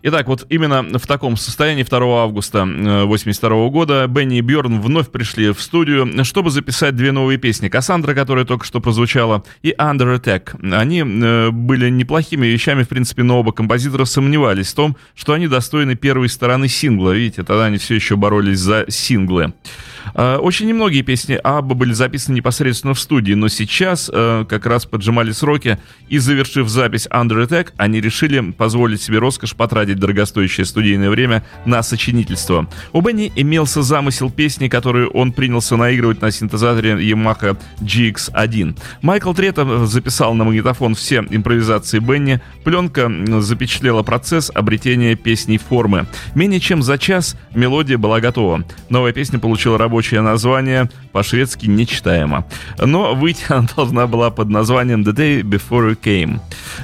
Итак, 0.09 0.27
вот 0.27 0.47
именно 0.49 0.99
в 0.99 1.07
таком 1.07 1.37
состоянии 1.37 1.83
2 1.83 2.23
августа 2.23 2.63
1982 2.63 3.69
года 3.69 4.07
Бенни 4.07 4.39
и 4.39 4.41
Бьорн 4.41 4.81
вновь 4.81 5.11
пришли 5.11 5.51
в 5.51 5.61
студию, 5.61 6.25
чтобы 6.25 6.51
записать 6.51 6.97
две 6.97 7.13
новые 7.13 7.37
песни. 7.37 7.69
«Кассандра», 7.69 8.15
которая 8.15 8.47
только 8.47 8.65
что 8.65 8.81
прозвучала, 8.81 9.45
и 9.61 9.75
«Under 9.79 10.19
Attack». 10.19 10.75
Они 10.75 11.01
э, 11.01 11.51
были 11.51 11.91
неплохими 11.91 12.47
вещами, 12.47 12.85
в 12.85 12.89
принципе, 12.89 13.23
но 13.23 13.41
оба 13.41 13.53
композитора 13.53 14.07
сомневались 14.07 14.73
в 14.73 14.77
том, 14.77 14.97
что 15.15 15.35
они 15.35 15.47
достойны 15.47 15.95
первой 15.95 16.31
стороны 16.31 16.69
сингла. 16.69 17.11
Видите, 17.11 17.43
тогда 17.43 17.67
они 17.67 17.77
все 17.77 17.95
еще 17.95 18.17
боролись 18.17 18.61
за 18.61 18.87
синглы. 18.89 19.53
Э, 20.15 20.37
Очень 20.37 20.69
немногие 20.69 21.03
песни 21.03 21.39
Абба 21.43 21.75
были 21.75 21.93
записаны 21.93 22.37
непосредственно 22.37 22.95
в 22.95 23.01
студии, 23.01 23.35
но 23.35 23.49
сейчас 23.49 24.11
э, 24.13 24.45
как 24.49 24.67
раз 24.67 24.87
поджимали 24.87 25.33
сроки, 25.33 25.79
и 26.09 26.19
завершив 26.19 26.69
запись 26.69 27.07
Under 27.11 27.47
Attack, 27.47 27.69
они 27.77 28.01
решили 28.01 28.53
позволить 28.53 29.03
себе 29.03 29.19
роскошь 29.19 29.55
потратить 29.55 29.99
дорогостоящее 29.99 30.65
студийное 30.67 31.11
время 31.11 31.45
на 31.65 31.83
сочинительство. 31.83 32.69
У 32.93 33.01
Бенни 33.01 33.33
имелся 33.35 33.83
замысел 33.83 34.31
песни, 34.31 34.69
которую 34.69 35.11
он 35.11 35.33
принялся 35.33 35.77
наигрывать 35.77 36.23
на 36.23 36.31
синтезаторе 36.31 36.93
Yamaha 36.93 37.57
GX1. 37.81 38.79
Майкл 39.03 39.33
Трета 39.33 39.87
записал 39.87 40.35
на 40.35 40.45
магнитофон 40.45 40.95
все 40.95 41.25
импровизации 41.31 41.99
Бенни, 41.99 42.41
пленка 42.65 43.11
запечатлела 43.41 44.03
процесс 44.03 44.51
обретения 44.55 45.15
песней 45.17 45.59
формы. 45.59 46.07
Менее 46.35 46.61
чем 46.61 46.83
за 46.83 46.99
час 46.99 47.37
мелодия 47.55 47.99
была 47.99 48.21
готова. 48.21 48.65
Новая 48.89 49.13
песня 49.13 49.39
получила 49.39 49.79
рабочее 49.99 50.21
название, 50.21 50.89
по-шведски 51.11 51.67
нечитаемо. 51.67 52.45
Но 52.79 53.17
выйти 53.17 53.45
она 53.49 53.67
должна 53.77 54.07
была 54.07 54.31
под 54.31 54.49
названием 54.49 55.03
The 55.03 55.13
Day 55.13 55.43
Before 55.43 55.91
You 55.91 55.99
Came. 56.01 56.39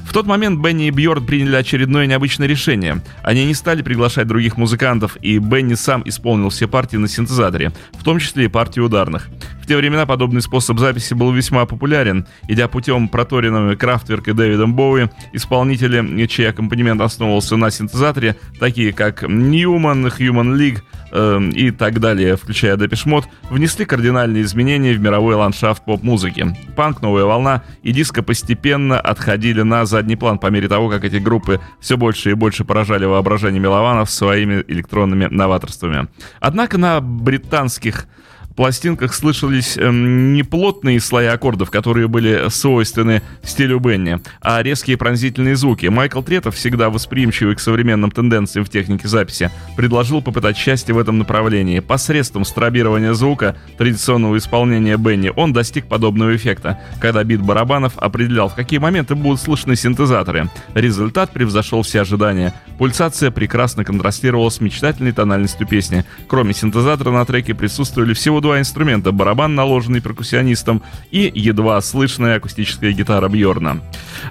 В 0.05 0.13
тот 0.13 0.27
момент 0.27 0.59
Бенни 0.61 0.89
и 0.89 0.91
Бьорд 0.91 1.25
приняли 1.25 1.55
очередное 1.55 2.07
необычное 2.07 2.49
решение. 2.49 3.03
Они 3.23 3.47
не 3.47 3.55
стали 3.55 3.83
приглашать 3.83 4.27
других 4.27 4.57
музыкантов, 4.57 5.17
и 5.23 5.39
Бенни 5.39 5.75
сам 5.75 6.03
исполнил 6.05 6.49
все 6.49 6.67
партии 6.67 6.97
на 6.97 7.07
синтезаторе, 7.07 7.71
в 7.93 8.03
том 8.03 8.19
числе 8.19 8.47
и 8.47 8.49
партии 8.49 8.81
ударных. 8.81 9.29
В 9.65 9.67
те 9.67 9.79
времена 9.79 10.05
подобный 10.05 10.43
способ 10.43 10.79
записи 10.79 11.15
был 11.15 11.33
весьма 11.33 11.65
популярен. 11.65 12.27
Идя 12.49 12.69
путем 12.69 13.09
проторенными 13.09 13.77
Крафтверк 13.77 14.29
и 14.29 14.35
Дэвидом 14.35 14.75
Боуи, 14.75 15.09
исполнители, 15.33 16.27
чей 16.27 16.51
аккомпанемент 16.51 17.01
основывался 17.01 17.57
на 17.57 17.71
синтезаторе, 17.71 18.37
такие 18.61 18.93
как 18.93 19.23
Ньюман, 19.27 20.09
Human 20.09 20.55
League, 20.55 20.83
эм, 21.13 21.49
и 21.49 21.71
так 21.71 21.99
далее, 21.99 22.37
включая 22.37 22.77
Depeche 22.77 23.07
Mode, 23.07 23.25
внесли 23.49 23.87
кардинальные 23.87 24.43
изменения 24.43 24.93
в 24.93 25.01
мировой 25.01 25.35
ландшафт 25.35 25.83
поп-музыки. 25.83 26.55
Панк, 26.77 27.01
новая 27.01 27.25
волна 27.25 27.63
и 27.83 27.93
диско 27.93 28.23
постепенно 28.23 29.01
отходили 29.01 29.63
на 29.63 29.87
задний 29.87 30.17
план 30.17 30.39
по 30.39 30.49
мере 30.49 30.69
того, 30.69 30.91
как 30.91 31.07
эти 31.07 31.17
группы 31.17 31.59
все 31.81 31.97
больше 31.97 32.33
и 32.33 32.35
больше 32.35 32.67
поражали 32.67 33.07
воображение 33.07 33.63
меломанов 33.63 34.11
своими 34.11 34.63
электронными 34.69 35.25
новаторствами. 35.25 36.09
Однако 36.39 36.77
на 36.77 37.01
британских 37.01 38.09
пластинках 38.55 39.15
слышались 39.15 39.77
эм, 39.77 40.33
не 40.33 40.43
плотные 40.43 41.01
слои 41.01 41.27
аккордов, 41.27 41.71
которые 41.71 42.09
были 42.09 42.49
свойственны 42.49 43.23
стилю 43.43 43.81
Бенни, 43.81 44.21
а 44.41 44.63
резкие 44.63 44.97
пронзительные 44.97 45.57
звуки. 45.57 45.87
Майкл 45.87 46.23
Третов, 46.23 46.55
всегда 46.55 46.91
восприимчивый 46.91 47.57
к 47.57 47.61
современным 47.61 48.11
тенденциям 48.11 48.65
в 48.65 48.71
технике 48.71 49.09
записи, 49.09 49.51
предложил 49.77 50.23
попытать 50.23 50.57
счастье 50.57 50.95
в 50.95 50.99
этом 50.99 51.19
направлении. 51.19 51.81
Посредством 51.81 52.45
стробирования 52.45 53.13
звука 53.15 53.57
традиционного 53.77 54.39
исполнения 54.39 54.97
Бенни 54.97 55.33
он 55.35 55.53
достиг 55.53 55.87
подобного 55.87 56.35
эффекта, 56.37 56.81
когда 57.01 57.25
бит 57.25 57.43
барабанов 57.43 57.99
определял, 57.99 58.49
в 58.49 58.55
какие 58.55 58.79
моменты 58.79 59.15
будут 59.15 59.41
слышны 59.41 59.77
синтезаторы. 59.77 60.49
Результат 60.75 61.33
превзошел 61.33 61.83
все 61.83 62.03
ожидания. 62.03 62.55
Пульсация 62.79 63.31
прекрасно 63.31 63.85
контрастировала 63.85 64.51
с 64.51 64.61
мечтательной 64.61 65.13
тональностью 65.13 65.67
песни. 65.67 66.05
Кроме 66.29 66.55
синтезатора 66.55 67.11
на 67.11 67.25
треке 67.25 67.55
присутствовали 67.55 68.15
всего 68.15 68.41
два 68.45 68.61
инструмента. 68.61 69.11
Барабан, 69.11 69.55
наложенный 69.55 70.01
перкуссионистом, 70.01 70.83
и 71.11 71.33
едва 71.35 71.81
слышная 71.81 72.37
акустическая 72.37 72.93
гитара 72.93 73.29
Бьорна. 73.29 73.81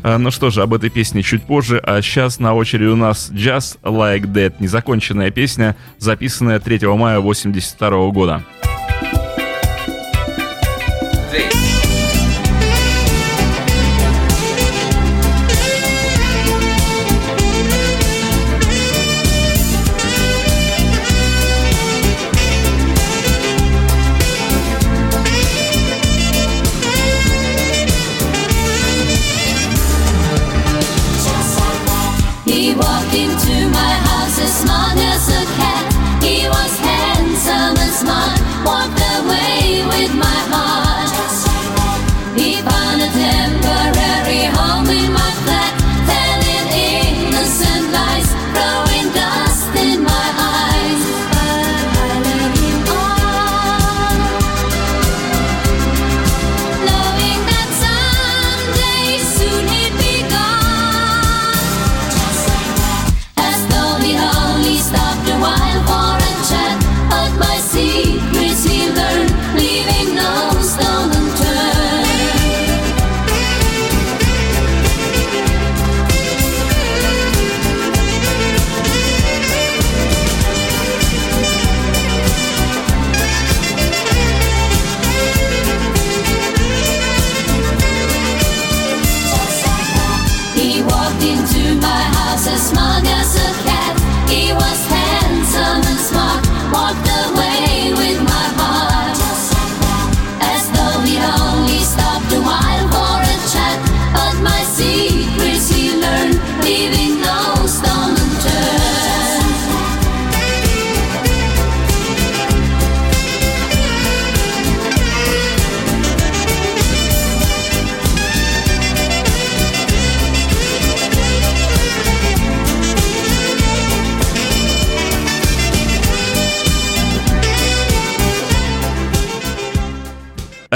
Ну 0.04 0.30
что 0.30 0.52
же, 0.52 0.62
об 0.62 0.74
этой 0.76 0.92
песне 0.92 1.24
чуть 1.24 1.44
позже, 1.44 1.80
а 1.84 2.00
сейчас 2.04 2.40
на 2.40 2.54
очереди 2.54 2.90
у 2.90 2.96
нас 2.96 3.32
Just 3.32 3.80
Like 3.82 4.32
That, 4.32 4.56
незаконченная 4.60 5.32
песня, 5.32 5.76
записанная 5.98 6.60
3 6.60 6.88
мая 6.96 7.20
82 7.20 8.12
года. 8.12 8.44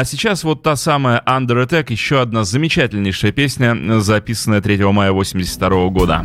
Сейчас 0.08 0.44
вот 0.44 0.64
та 0.64 0.76
самая 0.76 1.22
Under 1.26 1.64
Attack, 1.66 1.92
еще 1.92 2.22
одна 2.22 2.44
замечательнейшая 2.44 3.32
песня, 3.32 4.00
записанная 4.00 4.62
3 4.62 4.84
мая 4.92 5.12
82 5.12 5.90
года. 5.90 6.24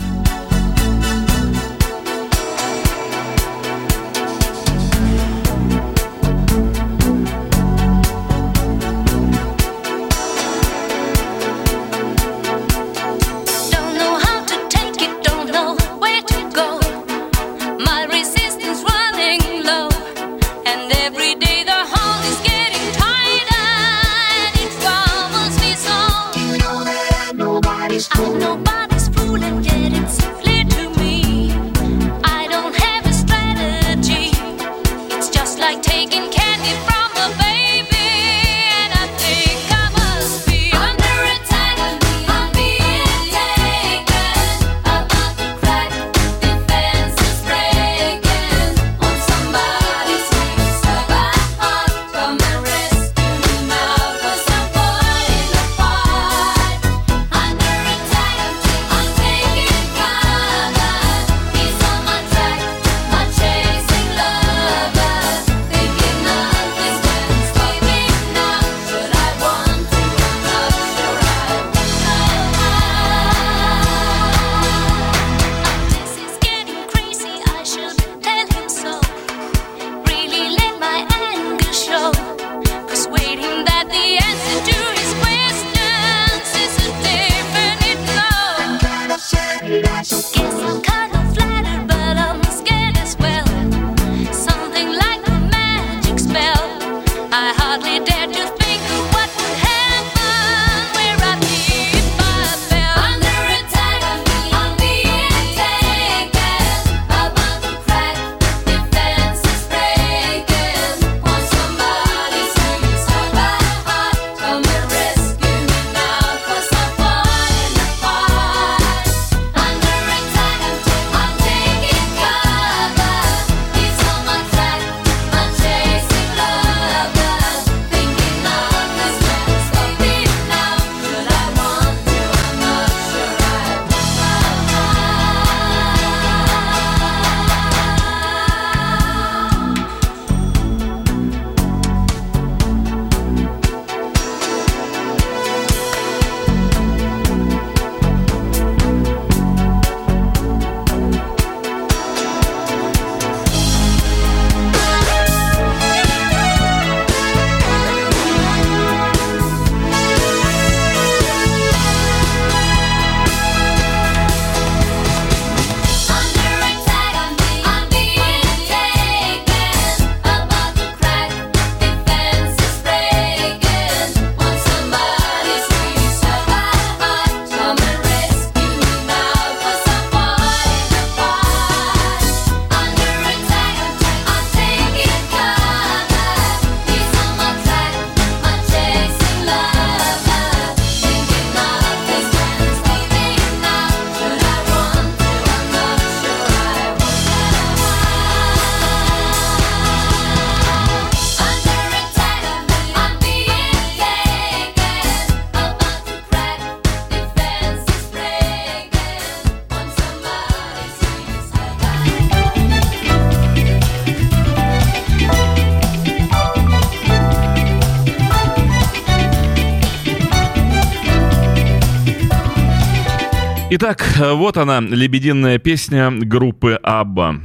Вот 224.31 224.57
она, 224.57 224.81
лебединая 224.81 225.59
песня 225.59 226.11
группы 226.11 226.79
Абба. 226.83 227.41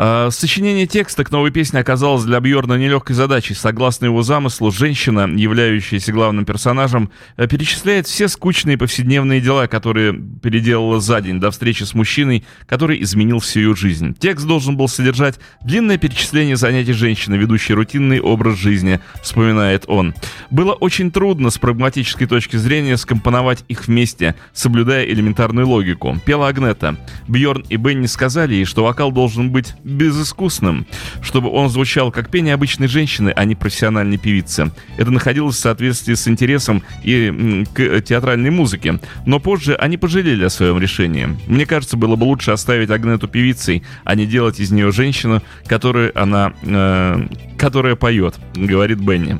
А, 0.00 0.30
Сочинение 0.30 0.86
текста 0.86 1.24
к 1.24 1.32
новой 1.32 1.50
песне 1.50 1.80
оказалось 1.80 2.22
для 2.22 2.38
Бьорна 2.38 2.74
нелегкой 2.74 3.16
задачей. 3.16 3.54
Согласно 3.54 4.04
его 4.04 4.22
замыслу, 4.22 4.70
женщина, 4.70 5.28
являющаяся 5.34 6.12
главным 6.12 6.44
персонажем, 6.44 7.10
э, 7.36 7.48
перечисляет 7.48 8.06
все 8.06 8.28
скучные 8.28 8.78
повседневные 8.78 9.40
дела, 9.40 9.66
которые 9.66 10.12
переделала 10.12 11.00
за 11.00 11.20
день 11.20 11.40
до 11.40 11.50
встречи 11.50 11.82
с 11.82 11.94
мужчиной, 11.94 12.44
который 12.66 13.02
изменил 13.02 13.40
всю 13.40 13.58
ее 13.58 13.74
жизнь. 13.74 14.14
Текст 14.14 14.46
должен 14.46 14.76
был 14.76 14.86
содержать 14.86 15.40
длинное 15.64 15.98
перечисление 15.98 16.54
занятий 16.54 16.92
женщины, 16.92 17.34
ведущей 17.34 17.74
рутинный 17.74 18.20
образ 18.20 18.56
жизни, 18.56 19.00
вспоминает 19.20 19.82
он. 19.88 20.14
Было 20.48 20.74
очень 20.74 21.10
трудно 21.10 21.50
с 21.50 21.58
прагматической 21.58 22.28
точки 22.28 22.54
зрения 22.54 22.96
скомпоновать 22.98 23.64
их 23.66 23.88
вместе, 23.88 24.36
соблюдая 24.52 25.06
элементарную 25.06 25.66
логику. 25.66 26.20
Пела 26.24 26.46
Агнета. 26.46 26.96
Бьорн 27.26 27.64
и 27.68 27.74
Бенни 27.74 28.06
сказали 28.06 28.54
ей, 28.54 28.64
что 28.64 28.84
вокал 28.84 29.10
должен 29.10 29.50
быть 29.50 29.74
безыскусным, 29.88 30.86
чтобы 31.22 31.50
он 31.50 31.68
звучал 31.70 32.12
как 32.12 32.30
пение 32.30 32.54
обычной 32.54 32.88
женщины, 32.88 33.32
а 33.34 33.44
не 33.44 33.54
профессиональной 33.54 34.18
певицы. 34.18 34.70
Это 34.96 35.10
находилось 35.10 35.56
в 35.56 35.60
соответствии 35.60 36.14
с 36.14 36.28
интересом 36.28 36.82
и 37.02 37.64
к 37.72 38.00
театральной 38.02 38.50
музыке. 38.50 39.00
Но 39.26 39.40
позже 39.40 39.74
они 39.74 39.96
пожалели 39.96 40.44
о 40.44 40.50
своем 40.50 40.78
решении. 40.78 41.36
Мне 41.46 41.66
кажется, 41.66 41.96
было 41.96 42.16
бы 42.16 42.24
лучше 42.24 42.50
оставить 42.50 42.90
Агнету 42.90 43.28
певицей, 43.28 43.82
а 44.04 44.14
не 44.14 44.26
делать 44.26 44.60
из 44.60 44.70
нее 44.70 44.92
женщину, 44.92 45.42
которую 45.66 46.18
она, 46.20 46.52
э, 46.62 47.26
которая 47.58 47.96
поет, 47.96 48.36
говорит 48.54 48.98
Бенни. 48.98 49.38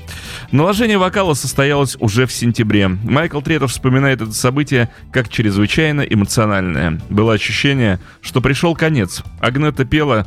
Наложение 0.51 0.99
вокала 0.99 1.35
состоялось 1.35 1.97
уже 2.01 2.27
в 2.27 2.33
сентябре. 2.33 2.89
Майкл 2.89 3.41
Третов 3.41 3.71
вспоминает 3.71 4.23
это 4.23 4.33
событие 4.33 4.89
как 5.13 5.29
чрезвычайно 5.29 6.03
эмоциональное. 6.03 7.01
Было 7.09 7.35
ощущение, 7.35 8.01
что 8.21 8.41
пришел 8.41 8.75
конец. 8.75 9.23
Агнета 9.41 9.85
пела 9.85 10.27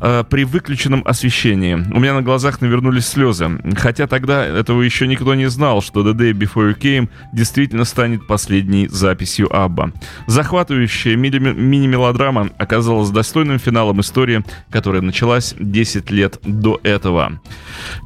э, 0.00 0.24
при 0.28 0.44
выключенном 0.44 1.02
освещении. 1.04 1.74
У 1.74 2.00
меня 2.00 2.14
на 2.14 2.22
глазах 2.22 2.60
навернулись 2.60 3.06
слезы. 3.06 3.50
Хотя 3.76 4.06
тогда 4.06 4.44
этого 4.44 4.82
еще 4.82 5.06
никто 5.06 5.34
не 5.34 5.48
знал, 5.48 5.82
что 5.82 6.00
The 6.00 6.14
Day 6.14 6.32
Before 6.32 6.74
You 6.74 6.78
Came 6.78 7.08
действительно 7.32 7.84
станет 7.84 8.26
последней 8.26 8.88
записью 8.88 9.54
Абба. 9.54 9.92
Захватывающая 10.26 11.16
мини-мелодрама 11.16 12.50
оказалась 12.58 13.10
достойным 13.10 13.58
финалом 13.58 14.00
истории, 14.00 14.44
которая 14.70 15.02
началась 15.02 15.54
10 15.58 16.10
лет 16.10 16.38
до 16.44 16.80
этого. 16.82 17.40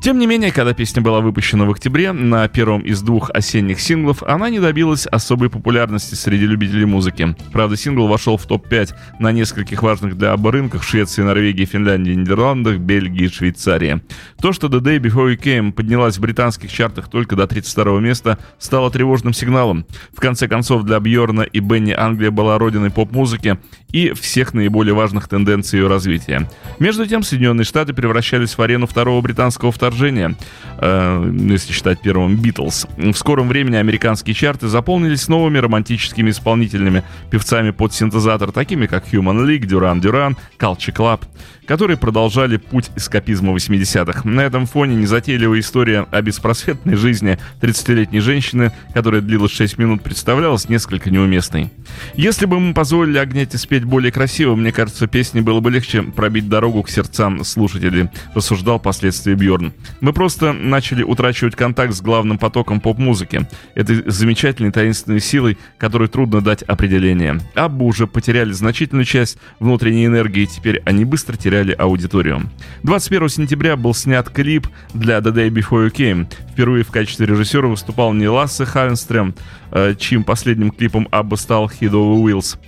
Тем 0.03 0.19
не 0.19 0.27
менее, 0.27 0.53
когда 0.53 0.75
песня 0.75 1.03
была 1.03 1.21
выпущена 1.21 1.65
в 1.65 1.71
октябре 1.71 2.13
на 2.13 2.49
первом 2.49 2.83
из 2.83 3.03
двух 3.03 3.31
осенних 3.31 3.81
синглов, 3.81 4.23
она 4.23 4.51
не 4.51 4.61
добилась 4.61 5.07
особой 5.07 5.51
популярности 5.51 6.15
среди 6.15 6.47
любителей 6.47 6.85
музыки. 6.85 7.37
Правда, 7.53 7.77
сингл 7.77 8.07
вошел 8.07 8.37
в 8.37 8.47
топ-5 8.47 8.95
на 9.19 9.33
нескольких 9.33 9.83
важных 9.83 10.17
для 10.17 10.33
Абба 10.33 10.53
рынках 10.53 10.83
Швеции, 10.83 11.23
Норвегии, 11.23 11.65
Финляндии, 11.65 11.82
Нидерландах, 11.91 12.79
Бельгии 12.79 13.29
Швейцарии. 13.29 14.03
То, 14.41 14.53
что 14.53 14.69
The 14.69 14.81
Day 14.81 14.99
Before 14.99 15.35
You 15.35 15.39
Came 15.39 15.73
поднялась 15.73 16.19
в 16.19 16.21
британских 16.21 16.73
чартах 16.73 17.09
только 17.09 17.37
до 17.37 17.47
32 17.47 18.01
места, 18.01 18.39
стало 18.59 18.91
тревожным 18.91 19.33
сигналом. 19.33 19.87
В 20.13 20.21
конце 20.21 20.49
концов, 20.49 20.85
для 20.85 21.01
Бьорна 21.01 21.43
и 21.43 21.61
Бенни 21.61 21.93
Англия 21.93 22.31
была 22.31 22.59
родиной 22.59 22.91
поп-музыки 22.91 23.59
и 23.91 24.13
всех 24.13 24.55
наиболее 24.55 24.95
важных 24.95 25.29
тенденций 25.29 25.81
ее 25.81 25.87
развития. 25.87 26.49
Между 26.79 27.07
тем, 27.07 27.23
Соединенные 27.23 27.65
Штаты 27.65 27.93
превращались 27.93 28.57
в 28.57 28.63
арену 28.63 28.87
второго 28.87 29.21
британского 29.21 29.71
вторжения, 29.71 30.35
э, 30.79 31.35
если 31.51 31.73
считать 31.73 32.01
первым 32.01 32.37
Битлз. 32.37 32.87
В 32.97 33.15
скором 33.15 33.49
времени 33.49 33.77
американские 33.77 34.35
чарты 34.35 34.69
заполнились 34.69 35.29
новыми 35.29 35.59
романтическими 35.59 36.31
исполнителями, 36.31 37.03
певцами 37.31 37.71
под 37.71 37.93
синтезатор, 37.93 38.53
такими 38.53 38.87
как 38.87 39.13
Human 39.13 39.47
League, 39.47 39.67
Duran 39.67 40.01
Duran, 40.01 40.37
Culture 40.59 40.95
Club, 40.95 41.23
которые 41.67 41.97
продолжали 41.97 42.57
путь 42.57 42.91
эскапизма 42.97 43.53
80-х. 43.55 44.29
На 44.29 44.41
этом 44.41 44.67
фоне 44.67 44.97
незатейливая 44.97 45.61
история 45.61 46.07
о 46.11 46.23
беспросветной 46.23 46.97
жизни 46.97 47.39
30-летней 47.61 48.21
женщины, 48.21 48.73
которая 48.95 49.21
длилась 49.21 49.53
6 49.53 49.79
минут, 49.79 50.03
представлялась 50.03 50.69
несколько 50.69 51.11
неуместной. 51.11 51.71
Если 52.15 52.47
бы 52.47 52.59
мы 52.59 52.75
позволили 52.75 53.19
Агнете 53.19 53.59
спеть 53.59 53.85
более 53.85 54.13
красиво, 54.13 54.55
мне 54.55 54.73
кажется, 54.73 55.07
песне 55.07 55.43
было 55.43 55.61
бы 55.61 55.71
легче 55.71 56.03
пробить 56.03 56.49
дорогу 56.49 56.83
к 56.83 56.91
сердцам 56.91 57.45
слушателей, 57.45 58.09
рассуждал 58.35 58.79
впоследствии 58.79 59.35
Бьорн. 59.35 59.73
Мы 60.01 60.13
просто 60.13 60.53
начали 60.53 61.03
утрачивать 61.03 61.57
контакт 61.57 61.95
с 61.95 62.01
главным 62.01 62.39
потоком 62.39 62.81
поп-музыки, 62.81 63.47
этой 63.75 64.03
замечательной 64.11 64.73
таинственной 64.73 65.21
силой, 65.21 65.59
которой 65.79 66.09
трудно 66.09 66.41
дать 66.41 66.63
определение. 66.63 67.41
Аббу 67.55 67.87
уже 67.87 68.07
потеряли 68.07 68.53
значительную 68.53 69.05
часть 69.05 69.39
внутренней 69.61 70.07
энергии, 70.07 70.45
теперь 70.45 70.83
они 70.85 71.05
быстро 71.05 71.37
теряли 71.53 71.73
аудиторию. 71.79 72.49
21 72.83 73.29
сентября 73.29 73.77
был 73.77 73.93
снят 73.93 74.27
клип 74.31 74.67
для 74.95 75.19
The 75.19 75.35
Day 75.35 75.51
Before 75.51 75.87
You 75.87 75.93
Came. 75.93 76.27
Впервые 76.51 76.83
в 76.83 76.91
качестве 76.91 77.27
режиссера 77.27 77.69
выступал 77.69 78.15
не 78.15 78.27
Лассе 78.27 78.65
Халленстрем, 78.65 79.35
э, 79.71 79.95
чьим 79.99 80.25
последним 80.25 80.71
клипом 80.71 81.09
Абба 81.11 81.37
стал 81.37 81.67
Head 81.67 81.91
Over. 81.91 82.59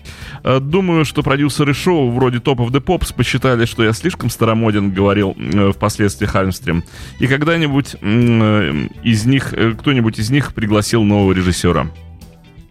Э, 0.42 0.60
Думаю, 0.60 1.06
что 1.06 1.22
продюсеры 1.22 1.72
шоу 1.72 2.10
вроде 2.10 2.38
Top 2.38 2.56
of 2.56 2.68
the 2.72 2.84
Pops 2.84 3.14
посчитали, 3.14 3.64
что 3.64 3.84
я 3.84 3.94
слишком 3.94 4.28
старомоден, 4.28 4.90
говорил 4.92 5.34
э, 5.38 5.72
впоследствии 5.72 6.26
Халленстрем. 6.26 6.84
И 7.20 7.26
когда-нибудь 7.26 7.94
из 7.94 9.24
них, 9.24 9.54
кто-нибудь 9.78 10.18
из 10.18 10.30
них 10.30 10.52
пригласил 10.52 11.04
нового 11.04 11.32
режиссера. 11.32 11.86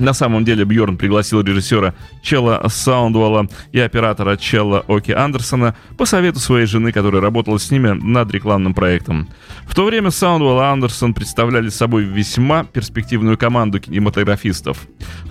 На 0.04 0.12
самом 0.12 0.44
деле 0.44 0.66
Бьорн 0.66 0.98
пригласил 0.98 1.40
режиссера 1.44 1.94
Челла 2.22 2.62
Саундвелла 2.68 3.48
и 3.72 3.80
оператора 3.80 4.36
Челла 4.36 4.84
Оки 4.90 5.14
Андерсона 5.14 5.78
по 5.98 6.04
совету 6.06 6.40
своей 6.40 6.66
жены, 6.66 6.92
которая 6.92 7.22
работала 7.22 7.58
с 7.58 7.72
ними 7.72 7.92
над 7.92 8.30
рекламным 8.30 8.74
проектом. 8.74 9.30
В 9.66 9.74
то 9.74 9.86
время 9.86 10.12
Саундвелл 10.12 10.60
и 10.60 10.64
Андерсон 10.66 11.14
представляли 11.14 11.70
собой 11.70 12.04
весьма 12.04 12.66
перспективную 12.66 13.38
команду 13.38 13.80
кинематографистов. 13.80 14.78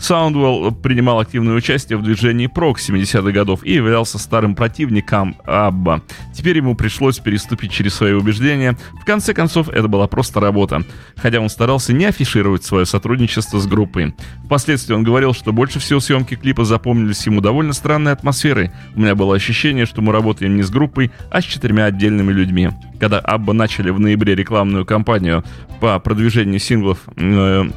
Саундвелл 0.01 0.73
принимал 0.73 1.21
активное 1.21 1.55
участие 1.55 1.99
в 1.99 2.03
движении 2.03 2.47
прок 2.47 2.81
70-х 2.81 3.31
годов 3.31 3.65
и 3.65 3.75
являлся 3.75 4.19
старым 4.19 4.55
противником 4.55 5.37
Абба. 5.45 6.01
Теперь 6.35 6.57
ему 6.57 6.75
пришлось 6.77 7.19
переступить 7.19 7.73
через 7.73 7.93
свои 7.93 8.15
убеждения. 8.15 8.79
В 9.03 9.05
конце 9.05 9.35
концов, 9.35 9.69
это 9.69 9.87
была 9.87 10.07
просто 10.07 10.41
работа, 10.41 10.83
хотя 11.17 11.41
он 11.41 11.51
старался 11.51 11.93
не 11.93 12.07
афишировать 12.07 12.65
свое 12.65 12.87
сотрудничество 12.87 13.59
с 13.59 13.67
группой. 13.67 14.15
Впоследствии 14.63 14.95
он 14.95 15.03
говорил, 15.03 15.35
что 15.35 15.53
больше 15.53 15.81
всего 15.81 15.99
съемки 15.99 16.37
клипа 16.37 16.65
запомнились 16.65 17.27
ему 17.27 17.41
довольно 17.41 17.73
странной 17.73 18.13
атмосферой. 18.13 18.71
У 18.95 19.01
меня 19.01 19.17
было 19.17 19.35
ощущение, 19.35 19.87
что 19.87 20.03
мы 20.03 20.13
работаем 20.13 20.55
не 20.55 20.63
с 20.63 20.71
группой, 20.71 21.11
а 21.33 21.41
с 21.41 21.45
четырьмя 21.45 21.87
отдельными 21.87 22.31
людьми. 22.31 22.71
Когда 23.01 23.19
Абба 23.19 23.55
начали 23.55 23.91
в 23.91 23.99
ноябре 23.99 24.37
рекламную 24.37 24.87
кампанию 24.87 25.43
по 25.81 25.99
продвижению 25.99 26.61
синглов 26.61 27.01
э, 27.17 27.71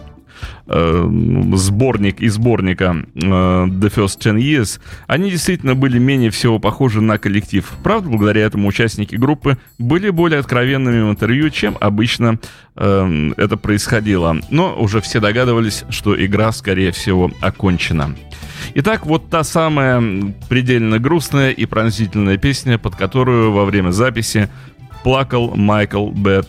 э, 0.67 1.09
сборник 1.53 2.21
и 2.21 2.27
сборника 2.29 3.05
э, 3.13 3.19
The 3.19 3.93
First 3.93 4.19
Ten 4.19 4.37
Years, 4.37 4.79
они 5.07 5.31
действительно 5.31 5.75
были 5.75 5.99
менее 5.99 6.29
всего 6.29 6.59
похожи 6.59 7.01
на 7.01 7.17
коллектив. 7.17 7.69
Правда, 7.83 8.09
благодаря 8.09 8.41
этому 8.41 8.67
участники 8.67 9.15
группы 9.15 9.57
были 9.77 10.09
более 10.09 10.39
откровенными 10.39 11.01
в 11.01 11.09
интервью, 11.09 11.49
чем 11.49 11.77
обычно 11.79 12.39
э, 12.75 13.31
это 13.37 13.57
происходило. 13.57 14.37
Но 14.49 14.75
уже 14.75 15.01
все 15.01 15.19
догадывались, 15.19 15.83
что 15.89 16.15
игра, 16.23 16.51
скорее 16.51 16.91
всего, 16.91 17.31
окончена. 17.41 18.15
Итак, 18.73 19.05
вот 19.05 19.29
та 19.29 19.43
самая 19.43 20.33
предельно 20.49 20.99
грустная 20.99 21.51
и 21.51 21.65
пронзительная 21.65 22.37
песня, 22.37 22.77
под 22.77 22.95
которую 22.95 23.51
во 23.51 23.65
время 23.65 23.91
записи 23.91 24.49
плакал 25.03 25.55
Майкл 25.55 26.07
Б. 26.07 26.43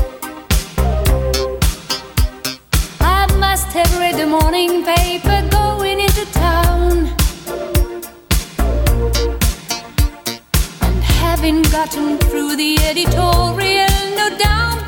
have 3.73 3.97
read 3.99 4.15
the 4.15 4.25
morning 4.25 4.83
paper 4.83 5.47
going 5.49 5.99
into 5.99 6.25
town. 6.33 7.07
And 10.81 11.03
having 11.03 11.61
gotten 11.63 12.17
through 12.17 12.57
the 12.57 12.77
editorial, 12.83 13.87
no 14.17 14.37
doubt 14.37 14.80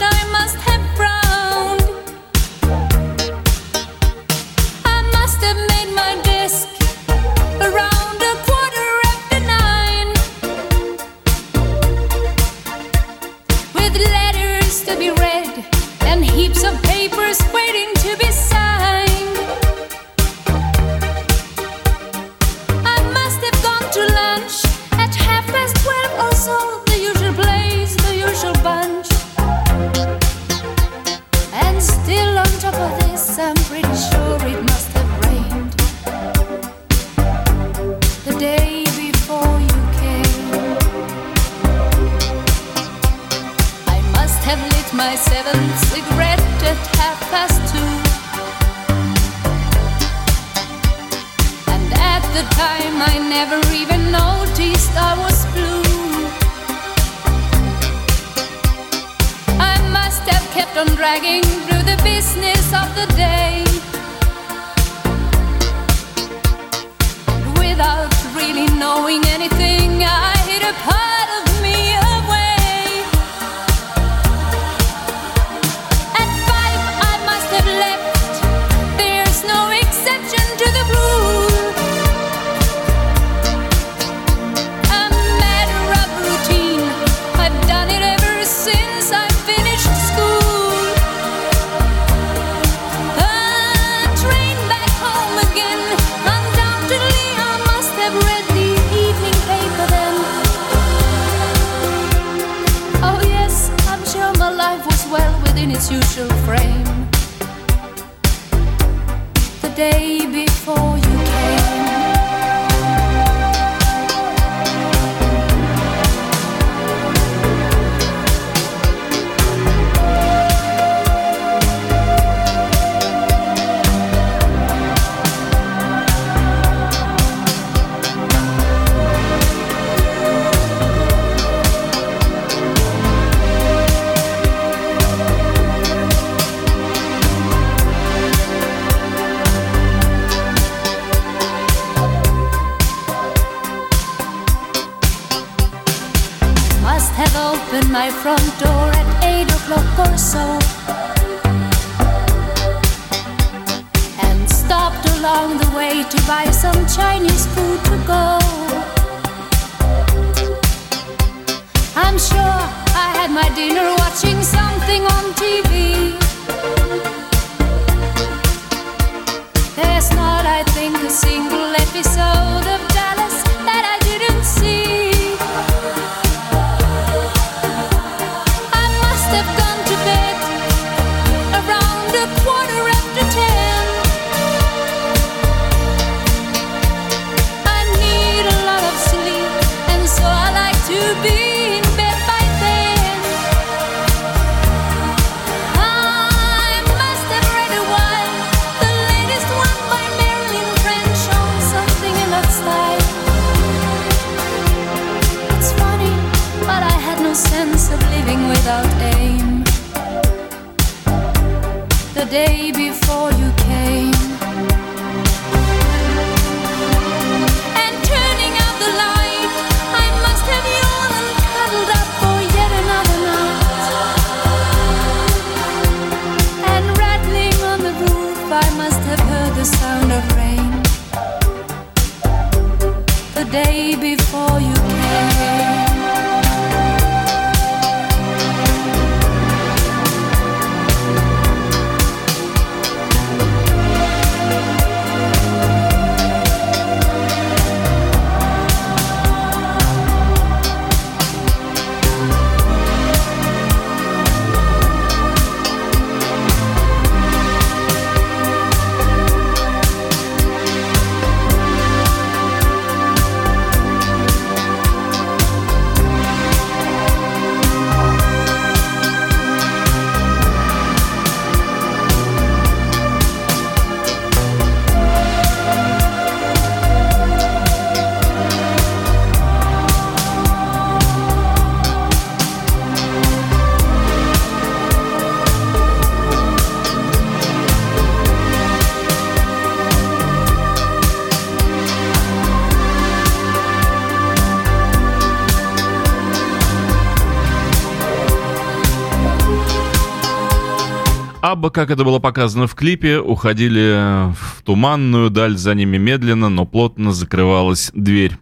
Абба, 301.63 301.71
как 301.71 301.91
это 301.91 302.03
было 302.03 302.19
показано 302.19 302.67
в 302.67 302.75
клипе, 302.75 303.19
уходили 303.19 304.33
в 304.33 304.61
туманную 304.65 305.29
даль 305.29 305.55
за 305.55 305.73
ними 305.73 305.95
медленно, 305.95 306.49
но 306.49 306.65
плотно 306.65 307.13
закрывалась 307.13 307.89
дверь. 307.93 308.33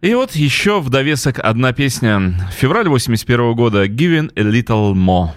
И 0.00 0.14
вот 0.14 0.34
еще 0.34 0.80
в 0.80 0.88
довесок 0.88 1.38
одна 1.38 1.74
песня. 1.74 2.48
Февраль 2.56 2.88
81 2.88 3.54
года 3.54 3.84
«Giving 3.84 4.32
a 4.36 4.42
little 4.42 4.94
more». 4.94 5.32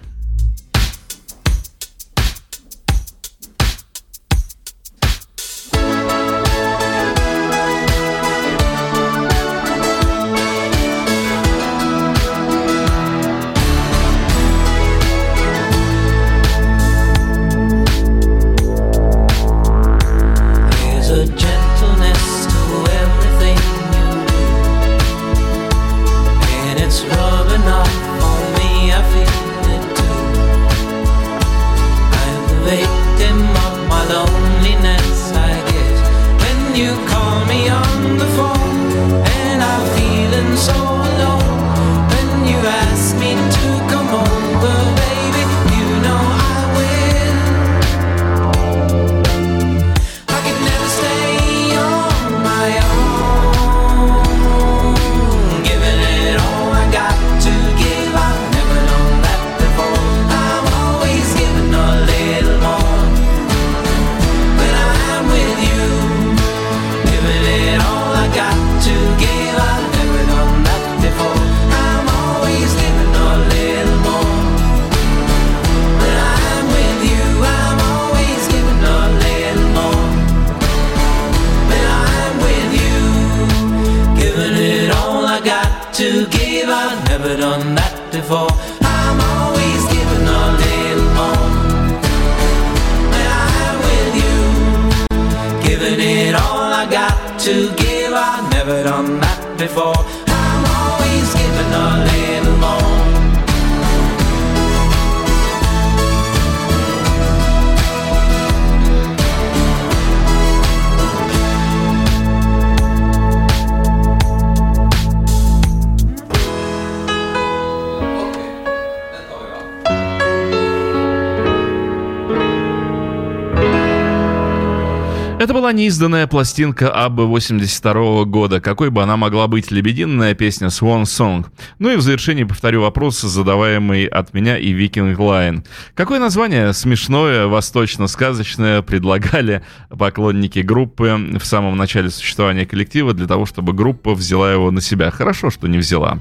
Неизданная 125.84 126.28
пластинка 126.28 126.90
Аббы 126.90 127.26
82 127.28 128.24
года, 128.24 128.62
какой 128.62 128.90
бы 128.90 129.04
она 129.04 129.18
могла 129.18 129.48
быть 129.48 129.70
лебединая 129.70 130.34
песня 130.34 130.68
Swan 130.68 131.04
Song. 131.04 131.46
Ну 131.78 131.92
и 131.92 131.98
в 131.98 132.02
завершении 132.02 132.46
повторю 132.46 132.84
вопрос, 132.84 133.20
задаваемый 133.20 134.06
от 134.06 134.34
меня 134.34 134.58
и 134.58 134.72
Viking 134.72 135.20
Line. 135.20 135.66
Какое 135.94 136.22
название 136.22 136.72
смешное, 136.72 137.48
восточно-сказочное 137.48 138.82
предлагали 138.82 139.62
поклонники 139.90 140.60
группы 140.60 141.20
в 141.38 141.46
самом 141.46 141.76
начале 141.76 142.10
существования 142.10 142.66
коллектива 142.66 143.14
для 143.14 143.28
того, 143.28 143.46
чтобы 143.46 143.74
группа 143.74 144.14
взяла 144.14 144.54
его 144.54 144.72
на 144.72 144.80
себя? 144.80 145.12
Хорошо, 145.12 145.50
что 145.50 145.68
не 145.68 145.80
взяла. 145.80 146.20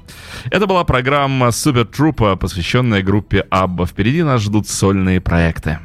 Это 0.50 0.66
была 0.66 0.82
программа 0.82 1.52
Super 1.52 1.84
Trouper, 1.84 2.34
посвященная 2.34 3.04
группе 3.04 3.46
Абба. 3.48 3.86
Впереди 3.86 4.24
нас 4.24 4.42
ждут 4.42 4.66
сольные 4.66 5.20
проекты. 5.20 5.78